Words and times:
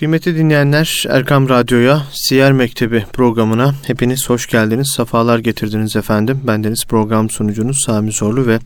Kıymetli 0.00 0.36
dinleyenler 0.36 1.04
Erkam 1.08 1.48
Radyo'ya 1.48 2.02
Siyer 2.12 2.52
Mektebi 2.52 3.04
programına 3.12 3.74
hepiniz 3.86 4.30
hoş 4.30 4.46
geldiniz. 4.46 4.88
Safalar 4.88 5.38
getirdiniz 5.38 5.96
efendim. 5.96 6.40
Bendeniz 6.44 6.84
program 6.84 7.30
sunucunuz 7.30 7.82
Sami 7.86 8.12
Zorlu 8.12 8.46
ve 8.46 8.58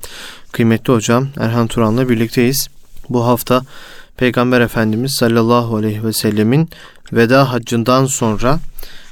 kıymetli 0.52 0.92
hocam 0.92 1.28
Erhan 1.40 1.66
Turan'la 1.66 2.08
birlikteyiz. 2.08 2.68
Bu 3.08 3.26
hafta 3.26 3.62
Peygamber 4.16 4.60
Efendimiz 4.60 5.12
sallallahu 5.12 5.76
aleyhi 5.76 6.04
ve 6.04 6.12
sellemin 6.12 6.68
veda 7.12 7.53
haccından 7.53 8.07
sonra 8.07 8.59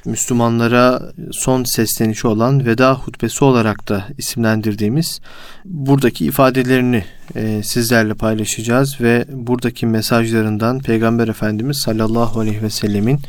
Müslümanlara 0.05 1.13
son 1.33 1.65
seslenişi 1.65 2.27
olan 2.27 2.67
veda 2.67 2.95
hutbesi 2.95 3.45
olarak 3.45 3.89
da 3.89 4.07
isimlendirdiğimiz 4.19 5.21
buradaki 5.65 6.25
ifadelerini 6.25 7.05
e, 7.35 7.63
sizlerle 7.63 8.15
paylaşacağız 8.15 9.01
ve 9.01 9.25
buradaki 9.33 9.87
mesajlarından 9.87 10.79
Peygamber 10.79 11.29
Efendimiz 11.29 11.79
sallallahu 11.79 12.41
aleyhi 12.41 12.63
ve 12.63 12.71
sellemin 12.71 13.21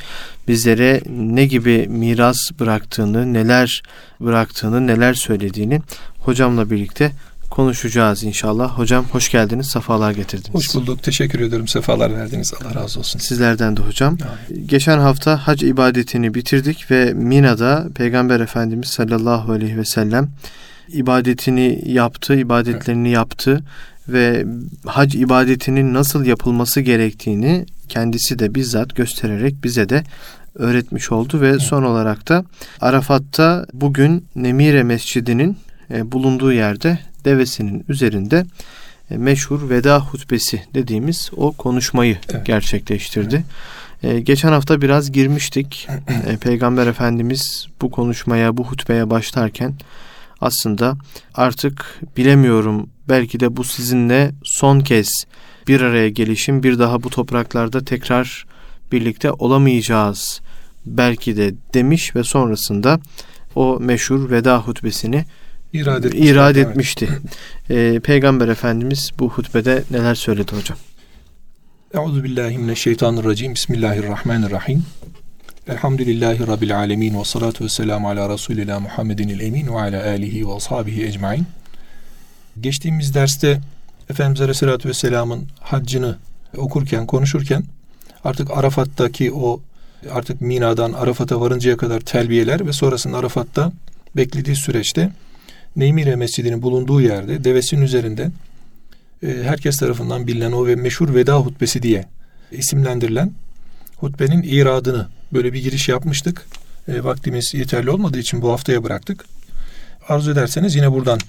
bizlere 0.48 1.02
ne 1.10 1.46
gibi 1.46 1.88
miras 1.90 2.38
bıraktığını, 2.60 3.34
neler 3.34 3.84
bıraktığını, 4.20 4.88
neler 4.88 5.14
söylediğini 5.14 5.82
hocamla 6.20 6.70
birlikte 6.70 7.12
konuşacağız 7.54 8.24
inşallah. 8.24 8.78
Hocam 8.78 9.06
hoş 9.12 9.32
geldiniz, 9.32 9.68
sefalar 9.68 10.12
getirdiniz. 10.12 10.54
Hoş 10.54 10.76
bulduk, 10.76 11.04
teşekkür 11.04 11.40
ediyorum. 11.40 11.68
Sefalar 11.68 12.16
verdiniz. 12.16 12.54
Allah 12.62 12.76
razı 12.76 13.00
olsun. 13.00 13.20
Sizlerden 13.20 13.78
de 13.78 13.82
hocam. 13.82 14.18
Amin. 14.22 14.68
Geçen 14.68 15.00
hafta 15.00 15.48
hac 15.48 15.64
ibadetini 15.64 16.34
bitirdik 16.34 16.92
ve 16.92 17.14
Mina'da 17.14 17.88
Peygamber 17.96 18.40
Efendimiz 18.40 18.90
sallallahu 18.90 19.52
aleyhi 19.52 19.78
ve 19.78 19.86
sellem 19.86 20.30
ibadetini 20.88 21.82
yaptı, 21.86 22.36
ibadetlerini 22.36 23.08
evet. 23.08 23.16
yaptı 23.16 23.64
ve 24.08 24.46
hac 24.86 25.16
ibadetinin 25.16 25.94
nasıl 25.94 26.26
yapılması 26.26 26.82
gerektiğini 26.82 27.66
kendisi 27.90 28.40
de 28.40 28.56
bizzat 28.56 28.96
göstererek 28.96 29.64
bize 29.64 29.90
de 29.90 30.04
öğretmiş 30.56 31.12
oldu 31.12 31.42
ve 31.42 31.60
son 31.60 31.84
olarak 31.84 32.30
da 32.30 32.46
Arafat'ta 32.82 33.66
bugün 33.74 34.26
Nemire 34.36 34.84
Mescidi'nin 34.84 35.58
e, 35.92 36.12
bulunduğu 36.12 36.54
yerde 36.54 37.00
devesinin 37.26 37.86
üzerinde 37.90 38.46
e, 39.12 39.18
meşhur 39.18 39.70
veda 39.70 40.00
hutbesi 40.00 40.64
dediğimiz 40.74 41.32
o 41.36 41.52
konuşmayı 41.52 42.18
evet. 42.34 42.46
gerçekleştirdi. 42.46 43.44
Evet. 44.04 44.26
Geçen 44.26 44.52
hafta 44.52 44.82
biraz 44.82 45.12
girmiştik. 45.12 45.88
E, 46.28 46.38
Peygamber 46.38 46.88
Efendimiz 46.88 47.68
bu 47.82 47.92
konuşmaya, 47.92 48.58
bu 48.58 48.64
hutbeye 48.64 49.10
başlarken 49.10 49.74
aslında 50.42 50.98
artık 51.34 52.00
bilemiyorum 52.18 52.90
belki 53.10 53.40
de 53.40 53.58
bu 53.58 53.64
sizinle 53.64 54.32
son 54.44 54.80
kez 54.80 55.10
bir 55.68 55.82
araya 55.82 56.10
gelişim, 56.10 56.64
bir 56.64 56.80
daha 56.80 57.04
bu 57.04 57.10
topraklarda 57.10 57.86
tekrar 57.86 58.46
birlikte 58.92 59.32
olamayacağız 59.32 60.42
belki 60.86 61.38
de 61.38 61.54
demiş 61.74 62.16
ve 62.16 62.24
sonrasında 62.24 63.00
o 63.56 63.80
meşhur 63.80 64.30
veda 64.30 64.58
hutbesini 64.58 65.26
irade 65.74 66.08
etmişti. 66.08 66.28
Irade 66.28 66.62
etmişti. 66.62 67.10
ee, 67.70 68.00
Peygamber 68.04 68.48
Efendimiz 68.48 69.12
bu 69.20 69.30
hutbede 69.30 69.84
neler 69.92 70.16
söyledi 70.16 70.52
hocam? 70.56 70.78
Euzu 71.94 72.24
billahi 72.24 72.58
mineşşeytanirracim. 72.58 73.54
Bismillahirrahmanirrahim. 73.54 74.86
Elhamdülillahi 75.68 76.48
Rabbil 76.48 76.78
alemin 76.78 77.20
ve 77.20 77.24
salatu 77.24 77.64
ve 77.64 77.70
selamu 77.70 78.10
ala 78.10 78.30
Resulina 78.30 78.80
Muhammedin 78.80 79.30
el 79.30 79.40
emin 79.40 79.68
ve 79.68 79.82
ala 79.82 80.04
alihi 80.08 80.48
ve 80.48 80.54
ashabihi 80.54 81.06
ecmain. 81.06 81.46
Geçtiğimiz 82.62 83.14
derste 83.14 83.62
Efendimiz 84.10 84.42
Aleyhisselatü 84.42 84.90
Vesselam'ın 84.90 85.48
haccını 85.60 86.18
okurken, 86.58 87.06
konuşurken 87.06 87.64
artık 88.24 88.58
Arafat'taki 88.58 89.32
o 89.34 89.62
artık 90.12 90.42
Mina'dan 90.42 90.94
Arafat'a 90.94 91.42
varıncaya 91.42 91.78
kadar 91.78 92.00
telbiyeler 92.00 92.68
ve 92.68 92.74
sonrasında 92.74 93.18
Arafat'ta 93.18 93.72
beklediği 94.16 94.56
süreçte 94.56 95.12
Neymire 95.76 96.16
Mescidi'nin 96.16 96.62
bulunduğu 96.62 97.02
yerde 97.02 97.44
devesinin 97.44 97.82
üzerinde 97.82 98.32
e, 99.24 99.28
herkes 99.44 99.78
tarafından 99.78 100.28
bilinen 100.28 100.52
o 100.52 100.68
ve 100.68 100.76
meşhur 100.76 101.16
veda 101.16 101.38
hutbesi 101.38 101.84
diye 101.84 102.06
isimlendirilen 102.52 103.32
hutbenin 103.98 104.44
iradını 104.44 105.08
böyle 105.34 105.54
bir 105.54 105.64
giriş 105.64 105.90
yapmıştık. 105.90 106.46
E, 106.88 107.04
vaktimiz 107.04 107.54
yeterli 107.54 107.90
olmadığı 107.90 108.20
için 108.20 108.42
bu 108.42 108.52
haftaya 108.52 108.84
bıraktık. 108.84 109.26
Arzu 110.08 110.32
ederseniz 110.32 110.76
yine 110.76 110.92
buradan 110.92 111.20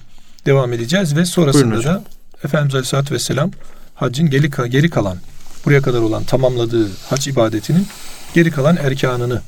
devam 0.45 0.73
edeceğiz 0.73 1.15
ve 1.15 1.25
sonrasında 1.25 1.83
da 1.83 2.03
Efendimiz 2.43 2.75
Aleyhisselatü 2.75 3.13
Vesselam 3.13 3.51
haccın 3.95 4.29
geri, 4.29 4.69
geri 4.69 4.89
kalan 4.89 5.17
buraya 5.65 5.81
kadar 5.81 5.99
olan 5.99 6.23
tamamladığı 6.23 6.89
hac 7.09 7.27
ibadetinin 7.27 7.87
geri 8.33 8.51
kalan 8.51 8.77
erkanını 8.77 9.41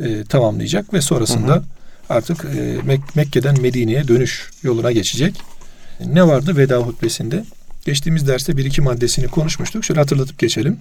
e, 0.00 0.24
tamamlayacak 0.24 0.94
ve 0.94 1.00
sonrasında 1.00 1.54
hı 1.54 1.58
hı 1.58 1.64
artık 2.08 2.44
e, 2.44 2.78
Mek- 2.86 3.14
Mekke'den 3.14 3.60
Medine'ye 3.60 4.08
dönüş 4.08 4.50
yoluna 4.62 4.92
geçecek. 4.92 5.34
Ne 6.06 6.26
vardı 6.26 6.56
veda 6.56 6.76
hutbesinde? 6.76 7.44
Geçtiğimiz 7.84 8.28
derste 8.28 8.56
bir 8.56 8.64
iki 8.64 8.80
maddesini 8.80 9.28
konuşmuştuk. 9.28 9.84
Şöyle 9.84 10.00
hatırlatıp 10.00 10.38
geçelim. 10.38 10.76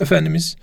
Efendimiz 0.00 0.56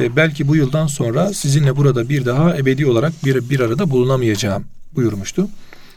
e, 0.00 0.16
belki 0.16 0.48
bu 0.48 0.56
yıldan 0.56 0.86
sonra 0.86 1.34
sizinle 1.34 1.76
burada 1.76 2.08
bir 2.08 2.24
daha 2.24 2.56
ebedi 2.56 2.86
olarak 2.86 3.12
bir, 3.24 3.50
bir 3.50 3.60
arada 3.60 3.90
bulunamayacağım 3.90 4.64
buyurmuştu. 4.94 5.48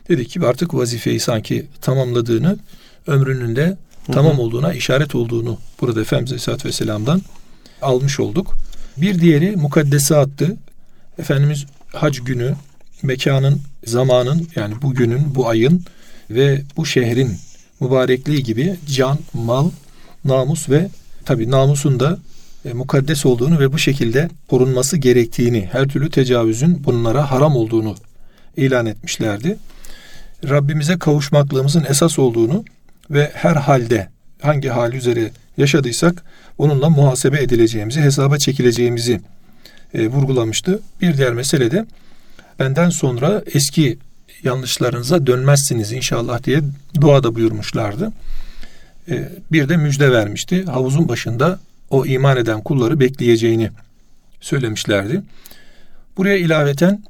Dedi 0.09 0.27
ki 0.27 0.39
artık 0.45 0.73
vazifeyi 0.73 1.19
sanki 1.19 1.65
tamamladığını, 1.81 2.57
ömrünün 3.07 3.55
de 3.55 3.77
tamam 4.11 4.39
olduğuna 4.39 4.73
işaret 4.73 5.15
olduğunu 5.15 5.57
burada 5.81 6.01
Efendimiz 6.01 6.31
Aleyhisselatü 6.31 6.67
Vesselam'dan 6.67 7.21
almış 7.81 8.19
olduk. 8.19 8.55
Bir 8.97 9.19
diğeri 9.19 9.55
mukaddesattı. 9.55 10.57
Efendimiz 11.19 11.65
hac 11.93 12.19
günü 12.19 12.55
mekanın, 13.03 13.61
zamanın 13.85 14.47
yani 14.55 14.73
bugünün, 14.81 15.35
bu 15.35 15.47
ayın 15.47 15.83
ve 16.29 16.61
bu 16.77 16.85
şehrin 16.85 17.37
mübarekliği 17.79 18.43
gibi 18.43 18.75
can, 18.87 19.19
mal, 19.33 19.69
namus 20.25 20.69
ve 20.69 20.89
tabi 21.25 21.51
namusun 21.51 21.99
da 21.99 22.19
e, 22.65 22.73
mukaddes 22.73 23.25
olduğunu 23.25 23.59
ve 23.59 23.73
bu 23.73 23.79
şekilde 23.79 24.29
korunması 24.47 24.97
gerektiğini, 24.97 25.69
her 25.71 25.87
türlü 25.87 26.09
tecavüzün 26.09 26.83
bunlara 26.83 27.31
haram 27.31 27.55
olduğunu 27.55 27.95
ilan 28.57 28.85
etmişlerdi. 28.85 29.57
Rabbimize 30.49 30.99
kavuşmaklığımızın 30.99 31.85
esas 31.89 32.19
olduğunu 32.19 32.65
ve 33.11 33.31
her 33.33 33.55
halde 33.55 34.07
hangi 34.41 34.69
hal 34.69 34.93
üzere 34.93 35.31
yaşadıysak 35.57 36.23
onunla 36.57 36.89
muhasebe 36.89 37.43
edileceğimizi, 37.43 38.01
hesaba 38.01 38.37
çekileceğimizi 38.37 39.21
e, 39.93 40.07
vurgulamıştı. 40.07 40.79
Bir 41.01 41.17
diğer 41.17 41.33
mesele 41.33 41.71
de 41.71 41.85
benden 42.59 42.89
sonra 42.89 43.43
eski 43.53 43.97
yanlışlarınıza 44.43 45.27
dönmezsiniz 45.27 45.91
inşallah 45.91 46.43
diye 46.43 46.61
duada 47.01 47.35
buyurmuşlardı. 47.35 48.11
Ee, 49.09 49.29
bir 49.51 49.69
de 49.69 49.77
müjde 49.77 50.11
vermişti. 50.11 50.65
Havuzun 50.65 51.07
başında 51.07 51.59
o 51.89 52.05
iman 52.05 52.37
eden 52.37 52.61
kulları 52.61 52.99
bekleyeceğini 52.99 53.69
söylemişlerdi. 54.41 55.21
Buraya 56.17 56.37
ilaveten 56.37 57.03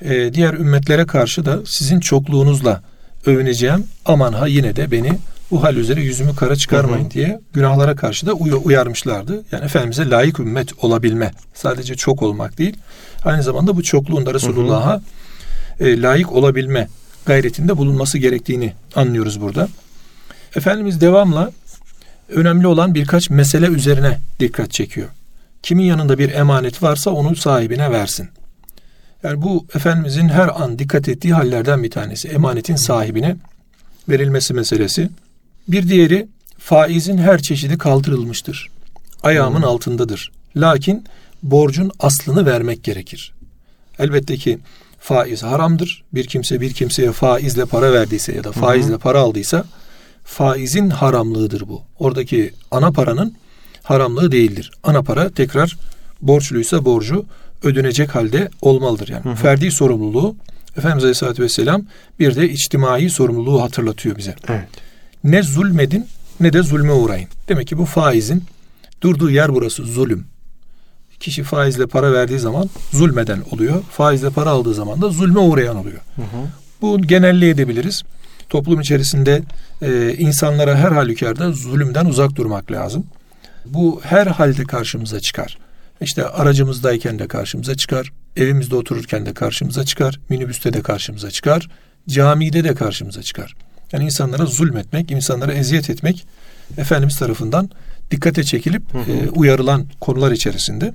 e, 0.00 0.34
diğer 0.34 0.54
ümmetlere 0.54 1.06
karşı 1.06 1.44
da 1.44 1.60
sizin 1.66 2.00
çokluğunuzla 2.00 2.82
övüneceğim. 3.26 3.84
Aman 4.04 4.32
ha 4.32 4.46
yine 4.46 4.76
de 4.76 4.90
beni 4.90 5.18
bu 5.50 5.62
hal 5.62 5.76
üzere 5.76 6.00
yüzümü 6.00 6.36
kara 6.36 6.56
çıkarmayın 6.56 7.04
hı 7.04 7.08
hı. 7.08 7.10
diye 7.10 7.40
günahlara 7.52 7.96
karşı 7.96 8.26
da 8.26 8.32
uyarmışlardı. 8.32 9.42
Yani 9.52 9.64
Efendimiz'e 9.64 10.10
layık 10.10 10.40
ümmet 10.40 10.84
olabilme. 10.84 11.32
Sadece 11.54 11.94
çok 11.94 12.22
olmak 12.22 12.58
değil. 12.58 12.76
Aynı 13.24 13.42
zamanda 13.42 13.76
bu 13.76 13.82
çokluğunda 13.82 14.34
Resulullah'a 14.34 15.00
e, 15.80 16.02
layık 16.02 16.32
olabilme 16.32 16.88
gayretinde 17.26 17.76
bulunması 17.76 18.18
gerektiğini 18.18 18.72
anlıyoruz 18.94 19.40
burada. 19.40 19.68
Efendimiz 20.56 21.00
devamla 21.00 21.52
önemli 22.28 22.66
olan 22.66 22.94
birkaç 22.94 23.30
mesele 23.30 23.66
üzerine 23.66 24.18
dikkat 24.40 24.70
çekiyor. 24.70 25.08
Kimin 25.62 25.84
yanında 25.84 26.18
bir 26.18 26.32
emanet 26.32 26.82
varsa 26.82 27.10
onu 27.10 27.36
sahibine 27.36 27.90
versin. 27.90 28.28
Yani 29.22 29.42
bu 29.42 29.66
Efendimizin 29.74 30.28
her 30.28 30.62
an 30.62 30.78
dikkat 30.78 31.08
ettiği 31.08 31.34
hallerden 31.34 31.82
bir 31.82 31.90
tanesi. 31.90 32.28
Emanetin 32.28 32.76
sahibine 32.76 33.36
verilmesi 34.08 34.54
meselesi. 34.54 35.10
Bir 35.68 35.88
diğeri 35.88 36.28
faizin 36.58 37.18
her 37.18 37.42
çeşidi 37.42 37.78
kaldırılmıştır. 37.78 38.70
Ayağımın 39.22 39.62
altındadır. 39.62 40.32
Lakin 40.56 41.04
borcun 41.42 41.90
aslını 42.00 42.46
vermek 42.46 42.84
gerekir. 42.84 43.34
Elbette 43.98 44.36
ki 44.36 44.58
faiz 44.98 45.42
haramdır. 45.42 46.04
Bir 46.14 46.26
kimse 46.26 46.60
bir 46.60 46.72
kimseye 46.72 47.12
faizle 47.12 47.64
para 47.64 47.92
verdiyse 47.92 48.32
ya 48.34 48.44
da 48.44 48.52
faizle 48.52 48.98
para 48.98 49.20
aldıysa 49.20 49.64
faizin 50.24 50.90
haramlığıdır 50.90 51.68
bu. 51.68 51.82
Oradaki 51.98 52.52
ana 52.70 52.92
paranın 52.92 53.34
haramlığı 53.82 54.32
değildir. 54.32 54.70
Ana 54.82 55.02
para 55.02 55.30
tekrar 55.30 55.78
borçluysa 56.22 56.84
borcu 56.84 57.24
ödenecek 57.62 58.14
halde 58.14 58.50
olmalıdır. 58.60 59.08
Yani 59.08 59.24
hı 59.24 59.30
hı. 59.30 59.34
ferdi 59.34 59.70
sorumluluğu 59.70 60.36
Efendimiz 60.76 61.04
Aleyhisselatü 61.04 61.42
Vesselam 61.42 61.84
bir 62.18 62.36
de 62.36 62.48
içtimai 62.48 63.10
sorumluluğu 63.10 63.62
hatırlatıyor 63.62 64.16
bize. 64.16 64.34
Evet. 64.48 64.68
Ne 65.24 65.42
zulmedin 65.42 66.06
ne 66.40 66.52
de 66.52 66.62
zulme 66.62 66.92
uğrayın. 66.92 67.28
Demek 67.48 67.66
ki 67.66 67.78
bu 67.78 67.84
faizin 67.84 68.44
durduğu 69.00 69.30
yer 69.30 69.54
burası 69.54 69.84
zulüm 69.84 70.31
kişi 71.22 71.42
faizle 71.42 71.86
para 71.86 72.12
verdiği 72.12 72.38
zaman 72.38 72.70
zulmeden 72.92 73.42
oluyor. 73.50 73.82
Faizle 73.90 74.30
para 74.30 74.50
aldığı 74.50 74.74
zaman 74.74 75.02
da 75.02 75.08
zulme 75.08 75.38
uğrayan 75.38 75.76
oluyor. 75.76 76.00
Hı 76.16 76.22
hı. 76.22 76.46
Bu 76.82 77.02
genelliği 77.02 77.50
edebiliriz. 77.50 78.02
Toplum 78.48 78.80
içerisinde 78.80 79.42
e, 79.82 80.14
insanlara 80.18 80.76
her 80.76 80.92
halükarda 80.92 81.52
zulümden 81.52 82.06
uzak 82.06 82.36
durmak 82.36 82.72
lazım. 82.72 83.04
Bu 83.66 84.00
her 84.04 84.26
halde 84.26 84.64
karşımıza 84.64 85.20
çıkar. 85.20 85.58
İşte 86.00 86.24
aracımızdayken 86.26 87.18
de 87.18 87.28
karşımıza 87.28 87.74
çıkar, 87.74 88.12
evimizde 88.36 88.76
otururken 88.76 89.26
de 89.26 89.34
karşımıza 89.34 89.84
çıkar, 89.84 90.20
minibüste 90.28 90.72
de 90.72 90.82
karşımıza 90.82 91.30
çıkar, 91.30 91.68
camide 92.08 92.64
de 92.64 92.74
karşımıza 92.74 93.22
çıkar. 93.22 93.54
Yani 93.92 94.04
insanlara 94.04 94.46
zulmetmek, 94.46 95.10
insanlara 95.10 95.52
eziyet 95.52 95.90
etmek 95.90 96.26
Efendimiz 96.78 97.18
tarafından 97.18 97.70
dikkate 98.10 98.44
çekilip 98.44 98.94
hı 98.94 98.98
hı. 98.98 99.12
E, 99.12 99.30
uyarılan 99.30 99.86
konular 100.00 100.32
içerisinde. 100.32 100.92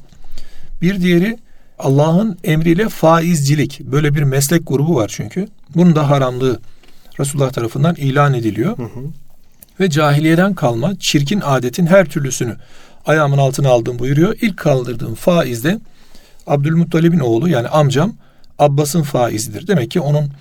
Bir 0.82 1.02
diğeri 1.02 1.38
Allah'ın 1.80 2.38
emriyle 2.44 2.90
faizcilik. 2.90 3.80
Böyle 3.80 4.16
bir 4.16 4.24
meslek 4.24 4.68
grubu 4.68 4.96
var 4.96 5.12
çünkü. 5.14 5.48
Bunun 5.76 5.96
da 5.96 6.10
haramlığı 6.10 6.60
Resulullah 7.20 7.52
tarafından 7.52 7.96
ilan 7.96 8.34
ediliyor. 8.34 8.78
Hı 8.78 8.84
hı. 8.84 9.00
Ve 9.80 9.90
cahiliyeden 9.90 10.54
kalma 10.54 11.00
çirkin 11.00 11.42
adetin 11.46 11.86
her 11.86 12.06
türlüsünü 12.06 12.56
ayağımın 13.06 13.38
altına 13.38 13.70
aldım 13.70 14.00
buyuruyor. 14.00 14.36
İlk 14.42 14.58
kaldırdığım 14.58 15.16
faizde 15.16 15.80
Abdülmuttalib'in 16.48 17.20
oğlu 17.20 17.50
yani 17.50 17.68
amcam 17.68 18.14
Abbas'ın 18.60 19.04
faizidir. 19.04 19.68
Demek 19.68 19.92
ki 19.92 20.00
onun 20.00 20.32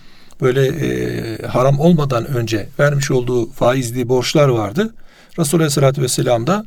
böyle 0.41 0.67
e, 0.67 1.47
haram 1.47 1.81
olmadan 1.81 2.27
önce 2.27 2.69
vermiş 2.79 3.11
olduğu 3.11 3.50
faizli 3.50 4.09
borçlar 4.09 4.49
vardı. 4.49 4.94
Resulullah 5.39 5.62
Aleyhisselatü 5.62 6.03
Vesselam 6.03 6.47
da 6.47 6.65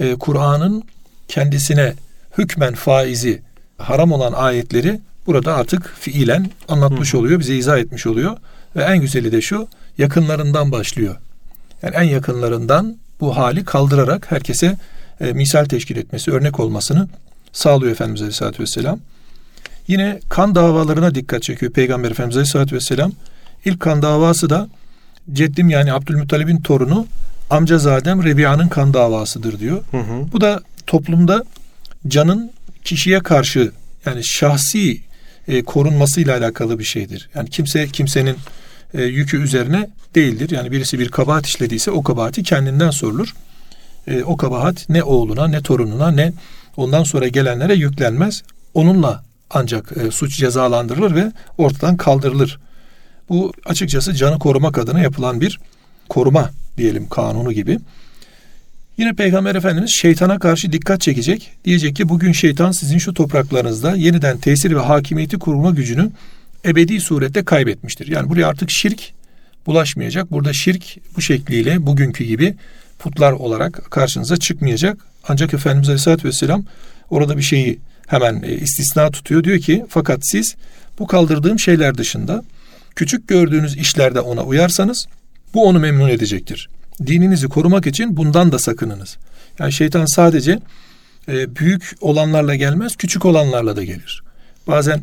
e, 0.00 0.14
Kur'an'ın 0.14 0.82
kendisine 1.28 1.94
hükmen 2.38 2.74
faizi 2.74 3.42
haram 3.78 4.12
olan 4.12 4.32
ayetleri 4.32 5.00
burada 5.26 5.54
artık 5.54 5.94
fiilen 6.00 6.50
anlatmış 6.68 7.14
Hı. 7.14 7.18
oluyor, 7.18 7.40
bize 7.40 7.54
izah 7.54 7.78
etmiş 7.78 8.06
oluyor. 8.06 8.36
Ve 8.76 8.82
en 8.82 9.00
güzeli 9.00 9.32
de 9.32 9.40
şu, 9.40 9.68
yakınlarından 9.98 10.72
başlıyor. 10.72 11.16
Yani 11.82 11.96
en 11.96 12.02
yakınlarından 12.02 12.96
bu 13.20 13.36
hali 13.36 13.64
kaldırarak 13.64 14.30
herkese 14.30 14.76
e, 15.20 15.32
misal 15.32 15.64
teşkil 15.64 15.96
etmesi, 15.96 16.30
örnek 16.30 16.60
olmasını 16.60 17.08
sağlıyor 17.52 17.92
Efendimiz 17.92 18.20
Aleyhisselatü 18.20 18.62
Vesselam. 18.62 18.98
Yine 19.88 20.20
kan 20.28 20.54
davalarına 20.54 21.14
dikkat 21.14 21.42
çekiyor 21.42 21.72
Peygamber 21.72 22.10
Efendimiz 22.10 22.36
Aleyhisselatü 22.36 22.76
Vesselam. 22.76 23.12
İlk 23.64 23.80
kan 23.80 24.02
davası 24.02 24.50
da 24.50 24.68
Ceddim 25.32 25.70
yani 25.70 25.92
Abdülmuttalib'in 25.92 26.60
torunu 26.60 27.06
amcazadem 27.50 28.24
Rebia'nın 28.24 28.68
kan 28.68 28.94
davasıdır 28.94 29.58
diyor. 29.58 29.82
Hı 29.90 29.96
hı. 29.96 30.32
Bu 30.32 30.40
da 30.40 30.60
toplumda 30.86 31.44
canın 32.08 32.52
kişiye 32.84 33.20
karşı 33.20 33.72
yani 34.06 34.24
şahsi 34.24 35.00
e, 35.48 35.62
korunmasıyla 35.62 36.38
alakalı 36.38 36.78
bir 36.78 36.84
şeydir. 36.84 37.28
Yani 37.34 37.50
kimse 37.50 37.88
kimsenin 37.88 38.36
e, 38.94 39.02
yükü 39.02 39.42
üzerine 39.42 39.90
değildir. 40.14 40.50
Yani 40.50 40.72
birisi 40.72 40.98
bir 40.98 41.08
kabahat 41.08 41.46
işlediyse 41.46 41.90
o 41.90 42.02
kabahati 42.02 42.42
kendinden 42.42 42.90
sorulur. 42.90 43.34
E, 44.06 44.22
o 44.22 44.36
kabahat 44.36 44.88
ne 44.88 45.02
oğluna 45.02 45.48
ne 45.48 45.62
torununa 45.62 46.10
ne 46.10 46.32
ondan 46.76 47.04
sonra 47.04 47.28
gelenlere 47.28 47.74
yüklenmez. 47.74 48.42
Onunla 48.74 49.24
ancak 49.50 49.92
e, 49.96 50.10
suç 50.10 50.38
cezalandırılır 50.38 51.14
ve 51.14 51.32
ortadan 51.58 51.96
kaldırılır. 51.96 52.58
Bu 53.28 53.52
açıkçası 53.64 54.14
canı 54.14 54.38
korumak 54.38 54.78
adına 54.78 55.00
yapılan 55.00 55.40
bir 55.40 55.60
koruma 56.08 56.50
diyelim 56.76 57.08
kanunu 57.08 57.52
gibi. 57.52 57.78
Yine 58.98 59.12
Peygamber 59.12 59.54
Efendimiz 59.54 59.90
şeytana 59.90 60.38
karşı 60.38 60.72
dikkat 60.72 61.00
çekecek. 61.00 61.50
Diyecek 61.64 61.96
ki 61.96 62.08
bugün 62.08 62.32
şeytan 62.32 62.72
sizin 62.72 62.98
şu 62.98 63.14
topraklarınızda 63.14 63.96
yeniden 63.96 64.38
tesir 64.38 64.76
ve 64.76 64.80
hakimiyeti 64.80 65.38
kurma 65.38 65.70
gücünü 65.70 66.10
ebedi 66.64 67.00
surette 67.00 67.44
kaybetmiştir. 67.44 68.06
Yani 68.06 68.28
buraya 68.28 68.46
artık 68.46 68.70
şirk 68.70 69.12
bulaşmayacak. 69.66 70.30
Burada 70.32 70.52
şirk 70.52 70.96
bu 71.16 71.20
şekliyle 71.20 71.86
bugünkü 71.86 72.24
gibi 72.24 72.54
putlar 72.98 73.32
olarak 73.32 73.90
karşınıza 73.90 74.36
çıkmayacak. 74.36 74.98
Ancak 75.28 75.54
Efendimiz 75.54 75.88
Aleyhisselatü 75.88 76.28
Vesselam 76.28 76.64
orada 77.10 77.36
bir 77.36 77.42
şeyi 77.42 77.78
hemen 78.06 78.42
e, 78.42 78.52
istisna 78.52 79.10
tutuyor. 79.10 79.44
Diyor 79.44 79.58
ki 79.58 79.84
fakat 79.88 80.26
siz 80.26 80.54
bu 80.98 81.06
kaldırdığım 81.06 81.58
şeyler 81.58 81.98
dışında 81.98 82.44
küçük 82.96 83.28
gördüğünüz 83.28 83.76
işlerde 83.76 84.20
ona 84.20 84.44
uyarsanız 84.44 85.06
bu 85.54 85.64
onu 85.66 85.78
memnun 85.78 86.08
edecektir. 86.08 86.68
Dininizi 87.06 87.48
korumak 87.48 87.86
için 87.86 88.16
bundan 88.16 88.52
da 88.52 88.58
sakınınız. 88.58 89.16
Yani 89.58 89.72
şeytan 89.72 90.06
sadece 90.06 90.58
e, 91.28 91.56
büyük 91.56 91.96
olanlarla 92.00 92.54
gelmez, 92.54 92.96
küçük 92.96 93.24
olanlarla 93.24 93.76
da 93.76 93.84
gelir. 93.84 94.22
Bazen 94.66 95.00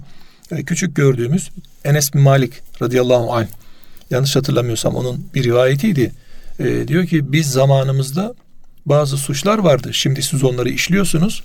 e, 0.52 0.64
küçük 0.64 0.96
gördüğümüz 0.96 1.50
Enes 1.84 2.14
bin 2.14 2.22
Malik 2.22 2.54
radıyallahu 2.82 3.34
anh 3.34 3.48
yanlış 4.10 4.36
hatırlamıyorsam 4.36 4.96
onun 4.96 5.26
bir 5.34 5.44
rivayetiydi. 5.44 6.12
E, 6.60 6.88
diyor 6.88 7.06
ki 7.06 7.32
biz 7.32 7.52
zamanımızda 7.52 8.34
bazı 8.86 9.18
suçlar 9.18 9.58
vardı. 9.58 9.94
Şimdi 9.94 10.24
siz 10.24 10.44
onları 10.44 10.70
işliyorsunuz. 10.70 11.44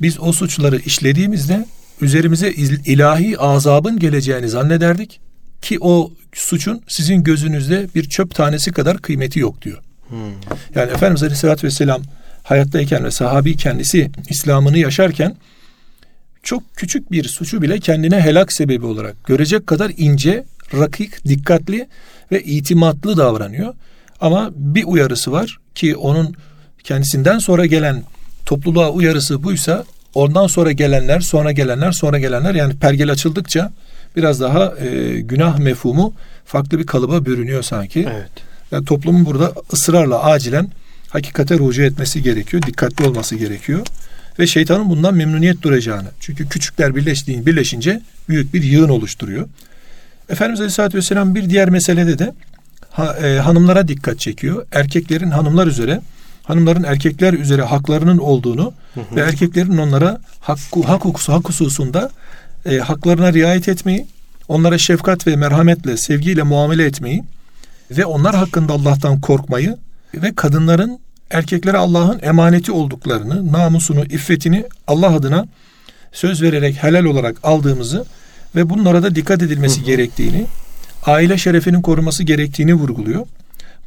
Biz 0.00 0.20
o 0.20 0.32
suçları 0.32 0.78
işlediğimizde 0.78 1.66
üzerimize 2.00 2.50
ilahi 2.86 3.38
azabın 3.38 3.98
geleceğini 3.98 4.48
zannederdik 4.48 5.20
ki 5.62 5.78
o 5.80 6.12
suçun 6.32 6.82
sizin 6.88 7.22
gözünüzde 7.22 7.86
bir 7.94 8.08
çöp 8.08 8.34
tanesi 8.34 8.72
kadar 8.72 8.98
kıymeti 8.98 9.38
yok 9.38 9.62
diyor. 9.62 9.78
Hmm. 10.08 10.18
Yani 10.74 10.92
Efendimiz 10.92 11.22
Aleyhisselatü 11.22 11.66
Vesselam 11.66 12.02
hayattayken 12.42 13.04
ve 13.04 13.10
sahabi 13.10 13.56
kendisi 13.56 14.10
İslam'ını 14.28 14.78
yaşarken 14.78 15.36
çok 16.42 16.62
küçük 16.76 17.12
bir 17.12 17.24
suçu 17.24 17.62
bile 17.62 17.80
kendine 17.80 18.20
helak 18.20 18.52
sebebi 18.52 18.86
olarak 18.86 19.24
görecek 19.24 19.66
kadar 19.66 19.92
ince, 19.96 20.44
rakik, 20.74 21.24
dikkatli 21.24 21.88
ve 22.32 22.42
itimatlı 22.42 23.16
davranıyor. 23.16 23.74
Ama 24.20 24.50
bir 24.54 24.84
uyarısı 24.84 25.32
var 25.32 25.58
ki 25.74 25.96
onun 25.96 26.34
kendisinden 26.84 27.38
sonra 27.38 27.66
gelen 27.66 28.02
topluluğa 28.46 28.90
uyarısı 28.90 29.42
buysa 29.42 29.84
ondan 30.14 30.46
sonra 30.46 30.72
gelenler, 30.72 31.20
sonra 31.20 31.52
gelenler, 31.52 31.92
sonra 31.92 32.18
gelenler 32.18 32.54
yani 32.54 32.78
pergel 32.78 33.10
açıldıkça 33.10 33.72
biraz 34.18 34.40
daha 34.40 34.74
e, 34.78 35.20
günah 35.20 35.58
mefhumu 35.58 36.14
farklı 36.44 36.78
bir 36.78 36.86
kalıba 36.86 37.24
bürünüyor 37.24 37.62
sanki. 37.62 38.08
Evet. 38.12 38.30
Yani 38.72 38.84
toplumun 38.84 39.26
burada 39.26 39.52
ısrarla 39.72 40.24
acilen 40.24 40.68
hakikate 41.08 41.58
rucu 41.58 41.82
etmesi 41.82 42.22
gerekiyor, 42.22 42.62
dikkatli 42.62 43.06
olması 43.06 43.36
gerekiyor 43.36 43.86
ve 44.38 44.46
şeytanın 44.46 44.90
bundan 44.90 45.14
memnuniyet 45.14 45.62
duracağını. 45.62 46.08
Çünkü 46.20 46.48
küçükler 46.48 46.96
birleştiğin 46.96 47.46
birleşince 47.46 48.00
büyük 48.28 48.54
bir 48.54 48.62
yığın 48.62 48.88
oluşturuyor. 48.88 49.48
Efendimiz 50.28 50.60
Aleyhisselatü 50.60 50.98
Vesselam 50.98 51.34
bir 51.34 51.50
diğer 51.50 51.70
meselede 51.70 52.18
de 52.18 52.34
ha, 52.90 53.16
e, 53.22 53.38
hanımlara 53.38 53.88
dikkat 53.88 54.20
çekiyor. 54.20 54.66
Erkeklerin 54.72 55.30
hanımlar 55.30 55.66
üzere, 55.66 56.00
hanımların 56.42 56.82
erkekler 56.82 57.32
üzere 57.32 57.62
haklarının 57.62 58.18
olduğunu 58.18 58.72
hı 58.94 59.00
hı. 59.00 59.16
ve 59.16 59.20
erkeklerin 59.20 59.78
onlara 59.78 60.20
hak, 60.40 60.58
hak 60.86 61.04
hukusu, 61.04 61.32
hak 61.32 61.48
hususunda 61.48 62.10
e, 62.66 62.78
haklarına 62.78 63.32
riayet 63.32 63.68
etmeyi, 63.68 64.06
onlara 64.48 64.78
şefkat 64.78 65.26
ve 65.26 65.36
merhametle, 65.36 65.96
sevgiyle 65.96 66.42
muamele 66.42 66.84
etmeyi 66.84 67.24
ve 67.90 68.06
onlar 68.06 68.36
hakkında 68.36 68.72
Allah'tan 68.72 69.20
korkmayı 69.20 69.76
ve 70.14 70.34
kadınların 70.34 70.98
erkeklere 71.30 71.76
Allah'ın 71.76 72.18
emaneti 72.22 72.72
olduklarını, 72.72 73.52
namusunu, 73.52 74.04
iffetini 74.04 74.64
Allah 74.86 75.14
adına 75.14 75.46
söz 76.12 76.42
vererek 76.42 76.82
helal 76.82 77.04
olarak 77.04 77.36
aldığımızı 77.42 78.04
ve 78.56 78.70
bunlara 78.70 79.02
da 79.02 79.14
dikkat 79.14 79.42
edilmesi 79.42 79.84
gerektiğini, 79.84 80.46
aile 81.06 81.38
şerefinin 81.38 81.82
korunması 81.82 82.22
gerektiğini 82.22 82.74
vurguluyor. 82.74 83.26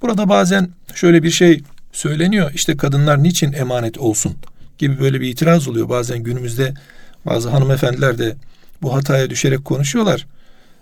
Burada 0.02 0.30
bazen 0.30 0.70
şöyle 0.96 1.24
bir 1.24 1.32
şey 1.32 1.64
söyleniyor. 1.92 2.52
İşte 2.54 2.78
kadınlar 2.78 3.24
niçin 3.24 3.54
emanet 3.54 3.98
olsun 3.98 4.36
gibi 4.78 5.00
böyle 5.00 5.22
bir 5.22 5.30
itiraz 5.30 5.68
oluyor. 5.68 5.90
Bazen 5.90 6.20
günümüzde 6.20 6.74
bazı 7.26 7.50
hanımefendiler 7.50 8.18
de 8.18 8.36
bu 8.82 8.94
hataya 8.94 9.30
düşerek 9.30 9.66
konuşuyorlar. 9.66 10.26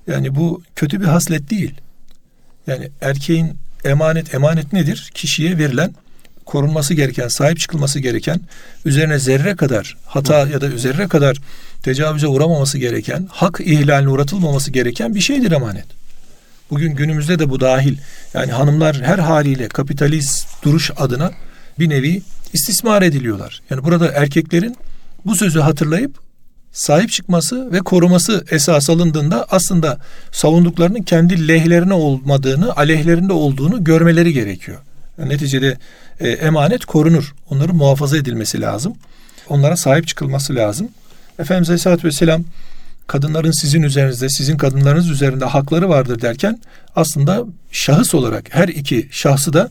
Yani 0.10 0.36
bu 0.36 0.62
kötü 0.76 1.02
bir 1.02 1.06
haslet 1.06 1.50
değil. 1.50 1.74
Yani 2.68 2.90
erkeğin 3.02 3.58
emanet 3.86 4.34
emanet 4.34 4.74
nedir? 4.74 5.12
Kişiye 5.14 5.58
verilen 5.58 5.94
korunması 6.46 6.94
gereken, 6.94 7.28
sahip 7.28 7.60
çıkılması 7.60 8.00
gereken, 8.00 8.42
üzerine 8.86 9.20
zerre 9.20 9.56
kadar 9.56 9.98
hata 10.06 10.48
ya 10.48 10.62
da 10.62 10.68
üzerine 10.68 11.08
kadar 11.08 11.38
tecavüze 11.84 12.28
uğramaması 12.28 12.78
gereken, 12.78 13.28
hak 13.32 13.60
ihlaline 13.60 14.10
uğratılmaması 14.10 14.72
gereken 14.72 15.16
bir 15.16 15.22
şeydir 15.22 15.52
emanet. 15.52 15.86
Bugün 16.70 16.96
günümüzde 16.96 17.40
de 17.40 17.50
bu 17.50 17.60
dahil. 17.60 17.98
Yani 18.34 18.52
hanımlar 18.52 19.02
her 19.02 19.20
haliyle 19.20 19.68
kapitalist 19.68 20.64
duruş 20.64 20.92
adına 20.98 21.32
bir 21.80 21.90
nevi 21.90 22.22
istismar 22.54 23.02
ediliyorlar. 23.02 23.62
Yani 23.70 23.84
burada 23.84 24.12
erkeklerin 24.12 24.78
bu 25.26 25.36
sözü 25.36 25.60
hatırlayıp 25.60 26.29
sahip 26.72 27.12
çıkması 27.12 27.72
ve 27.72 27.80
koruması 27.80 28.46
esas 28.52 28.90
alındığında 28.90 29.46
aslında 29.50 29.98
savunduklarının 30.32 31.02
kendi 31.02 31.48
lehlerine 31.48 31.94
olmadığını, 31.94 32.76
aleyhlerinde 32.76 33.34
olduğunu 33.34 33.84
görmeleri 33.84 34.34
gerekiyor. 34.34 34.78
Yani 35.18 35.30
neticede 35.30 35.78
e, 36.20 36.30
emanet 36.30 36.86
korunur. 36.86 37.34
Onların 37.50 37.76
muhafaza 37.76 38.18
edilmesi 38.18 38.62
lazım. 38.62 38.94
Onlara 39.50 39.78
sahip 39.78 40.08
çıkılması 40.08 40.56
lazım. 40.56 40.90
Efendimiz 41.40 41.70
Aleyhisselatü 41.70 42.08
Vesselam 42.08 42.44
kadınların 43.08 43.52
sizin 43.52 43.82
üzerinizde, 43.82 44.30
sizin 44.30 44.58
kadınlarınız 44.58 45.10
üzerinde 45.10 45.46
hakları 45.46 45.90
vardır 45.90 46.22
derken 46.22 46.60
aslında 46.96 47.44
şahıs 47.72 48.16
olarak 48.16 48.56
her 48.56 48.68
iki 48.68 49.08
şahsı 49.12 49.54
da 49.54 49.70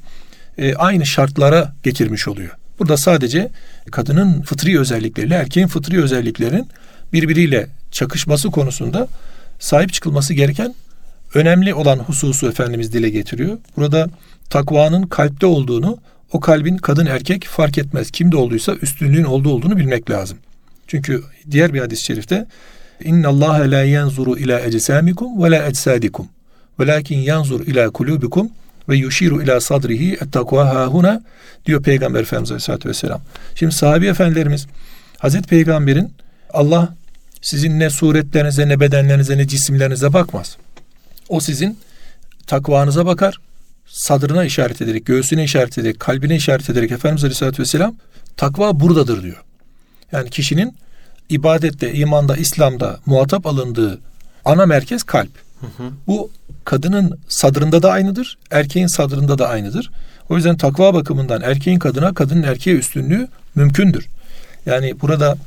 e, 0.59 0.75
aynı 0.75 1.07
şartlara 1.07 1.75
getirmiş 1.83 2.29
oluyor. 2.29 2.57
Burada 2.79 2.97
sadece 2.97 3.51
kadının 3.91 4.43
fıtri 4.43 4.81
özellikleriyle 4.81 5.35
erkeğin 5.35 5.67
fıtri 5.67 6.03
özelliklerinin 6.03 6.69
birbiriyle 7.13 7.67
çakışması 7.91 8.51
konusunda 8.51 9.09
sahip 9.59 9.93
çıkılması 9.93 10.35
gereken 10.35 10.75
önemli 11.35 11.75
olan 11.75 11.99
hususu 11.99 12.49
Efendimiz 12.49 12.93
dile 12.93 13.11
getiriyor. 13.11 13.59
Burada 13.77 14.09
takvanın 14.51 15.03
kalpte 15.03 15.47
olduğunu, 15.47 15.99
o 16.33 16.41
kalbin 16.41 16.77
kadın 16.77 17.07
erkek 17.07 17.45
fark 17.45 17.79
etmez. 17.79 18.11
Kimde 18.11 18.37
olduysa 18.37 18.75
üstünlüğün 18.75 19.25
olduğu 19.25 19.51
olduğunu 19.51 19.77
bilmek 19.77 20.11
lazım. 20.11 20.39
Çünkü 20.87 21.23
diğer 21.51 21.75
bir 21.75 21.81
hadis-i 21.81 22.05
şerifte 22.05 22.47
İnna 23.05 23.29
Allah 23.29 23.71
la 23.71 23.83
yanzuru 23.83 24.39
ila 24.39 24.61
ecsamikum 24.61 25.43
ve 25.43 25.51
la 25.51 25.67
eczadikum. 25.67 26.29
Velakin 26.81 27.19
yanzur 27.19 27.67
ila 27.67 27.91
kulubikum 27.91 28.51
ve 28.89 28.97
yuşiru 28.97 29.43
ila 29.43 29.61
sadrihi 29.61 30.13
ettakva 30.13 30.75
hahuna 30.75 31.23
diyor 31.67 31.83
Peygamber 31.83 32.21
Efendimiz 32.21 32.51
Aleyhisselatü 32.51 32.89
Vesselam. 32.89 33.21
Şimdi 33.55 33.75
sahabi 33.75 34.07
efendilerimiz 34.07 34.67
Hazreti 35.19 35.49
Peygamber'in 35.49 36.13
Allah 36.51 36.95
sizin 37.43 37.79
ne 37.79 37.91
suretlerinize 37.91 38.69
ne 38.69 38.81
bedenlerinize 38.81 39.39
ne 39.39 39.49
cisimlerinize 39.49 40.13
bakmaz. 40.13 40.57
O 41.29 41.41
sizin 41.41 41.79
takvanıza 42.47 43.07
bakar. 43.07 43.39
Sadrına 43.87 44.45
işaret 44.45 44.83
ederek, 44.83 45.07
göğsüne 45.07 45.45
işaret 45.45 45.79
ederek, 45.79 46.01
kalbine 46.01 46.37
işaret 46.37 46.71
ederek 46.71 46.93
Efendimiz 46.93 47.25
Aleyhisselatü 47.25 47.63
Vesselam 47.63 47.95
takva 48.37 48.81
buradadır 48.81 49.23
diyor. 49.23 49.43
Yani 50.13 50.31
kişinin 50.31 50.77
ibadette, 51.29 51.95
imanda, 51.95 52.37
İslam'da 52.37 53.01
muhatap 53.07 53.47
alındığı 53.47 53.99
ana 54.45 54.67
merkez 54.67 55.03
kalp. 55.03 55.31
Hı 55.61 55.67
hı. 55.67 55.91
Bu 56.07 56.31
kadının 56.65 57.19
sadrında 57.29 57.83
da 57.83 57.93
aynıdır, 57.93 58.39
erkeğin 58.51 58.87
sadrında 58.87 59.39
da 59.39 59.49
aynıdır. 59.49 59.91
O 60.29 60.37
yüzden 60.37 60.57
takva 60.57 60.95
bakımından 60.95 61.43
erkeğin 61.43 61.79
kadına, 61.79 62.15
kadının 62.15 62.43
erkeğe 62.43 62.77
üstünlüğü 62.77 63.29
mümkündür. 63.55 64.07
Yani 64.67 65.01
burada 65.01 65.39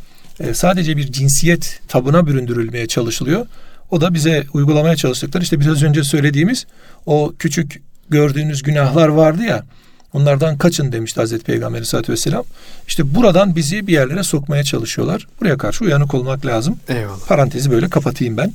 e, 0.43 0.53
sadece 0.53 0.97
bir 0.97 1.11
cinsiyet 1.11 1.79
tabına 1.87 2.27
büründürülmeye 2.27 2.87
çalışılıyor. 2.87 3.45
O 3.91 4.01
da 4.01 4.13
bize 4.13 4.43
uygulamaya 4.53 4.95
çalıştıkları 4.95 5.43
işte 5.43 5.59
biraz 5.59 5.83
önce 5.83 6.03
söylediğimiz 6.03 6.65
o 7.05 7.33
küçük 7.39 7.81
gördüğünüz 8.09 8.63
günahlar 8.63 9.07
vardı 9.07 9.43
ya 9.43 9.63
onlardan 10.13 10.57
kaçın 10.57 10.91
demişti 10.91 11.19
Hazreti 11.19 11.43
Peygamber 11.43 11.77
Aleyhisselatü 11.77 12.11
Vesselam. 12.11 12.43
İşte 12.87 13.15
buradan 13.15 13.55
bizi 13.55 13.87
bir 13.87 13.93
yerlere 13.93 14.23
sokmaya 14.23 14.63
çalışıyorlar. 14.63 15.27
Buraya 15.41 15.57
karşı 15.57 15.85
uyanık 15.85 16.13
olmak 16.13 16.45
lazım. 16.45 16.79
Eyvallah. 16.89 17.27
Parantezi 17.27 17.71
böyle 17.71 17.89
kapatayım 17.89 18.37
ben. 18.37 18.53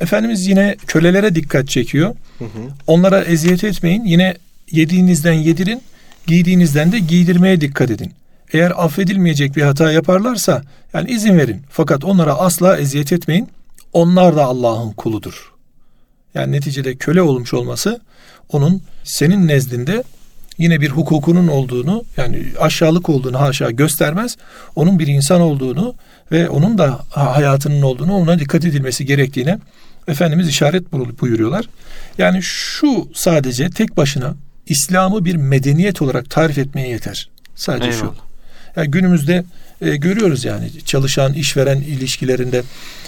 Efendimiz 0.00 0.46
yine 0.46 0.76
kölelere 0.86 1.34
dikkat 1.34 1.68
çekiyor. 1.68 2.14
Hı 2.38 2.44
hı. 2.44 2.48
Onlara 2.86 3.20
eziyet 3.20 3.64
etmeyin. 3.64 4.04
Yine 4.04 4.36
yediğinizden 4.70 5.32
yedirin, 5.32 5.82
giydiğinizden 6.26 6.92
de 6.92 6.98
giydirmeye 6.98 7.60
dikkat 7.60 7.90
edin. 7.90 8.12
Eğer 8.52 8.72
affedilmeyecek 8.84 9.56
bir 9.56 9.62
hata 9.62 9.92
yaparlarsa 9.92 10.62
yani 10.94 11.10
izin 11.10 11.38
verin. 11.38 11.62
Fakat 11.70 12.04
onlara 12.04 12.34
asla 12.34 12.78
eziyet 12.78 13.12
etmeyin. 13.12 13.48
Onlar 13.92 14.36
da 14.36 14.44
Allah'ın 14.44 14.92
kuludur. 14.92 15.52
Yani 16.34 16.52
neticede 16.52 16.94
köle 16.94 17.22
olmuş 17.22 17.54
olması 17.54 18.00
onun 18.52 18.82
senin 19.04 19.48
nezdinde 19.48 20.02
yine 20.58 20.80
bir 20.80 20.88
hukukunun 20.88 21.48
olduğunu 21.48 22.04
yani 22.16 22.44
aşağılık 22.60 23.08
olduğunu 23.08 23.40
haşa 23.40 23.70
göstermez. 23.70 24.36
Onun 24.76 24.98
bir 24.98 25.06
insan 25.06 25.40
olduğunu 25.40 25.94
ve 26.32 26.48
onun 26.48 26.78
da 26.78 27.00
hayatının 27.10 27.82
olduğunu 27.82 28.14
ona 28.14 28.38
dikkat 28.38 28.64
edilmesi 28.64 29.06
gerektiğine 29.06 29.58
Efendimiz 30.08 30.48
işaret 30.48 30.92
buyuruyorlar. 30.92 31.68
Yani 32.18 32.42
şu 32.42 33.08
sadece 33.14 33.70
tek 33.70 33.96
başına 33.96 34.34
İslam'ı 34.66 35.24
bir 35.24 35.34
medeniyet 35.36 36.02
olarak 36.02 36.30
tarif 36.30 36.58
etmeye 36.58 36.88
yeter. 36.88 37.28
Sadece 37.54 37.90
Eyvallah. 37.90 38.14
şu. 38.14 38.27
Yani 38.76 38.90
günümüzde 38.90 39.44
e, 39.80 39.96
görüyoruz 39.96 40.44
yani 40.44 40.70
çalışan 40.84 41.32
işveren 41.32 41.80
ilişkilerinde 41.80 42.62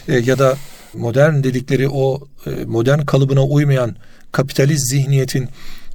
e, 0.09 0.19
ya 0.19 0.39
da 0.39 0.57
modern 0.95 1.43
dedikleri 1.43 1.89
o 1.89 2.29
e, 2.47 2.51
modern 2.65 2.99
kalıbına 2.99 3.45
uymayan 3.45 3.97
kapitalist 4.33 4.87
zihniyetin 4.87 5.49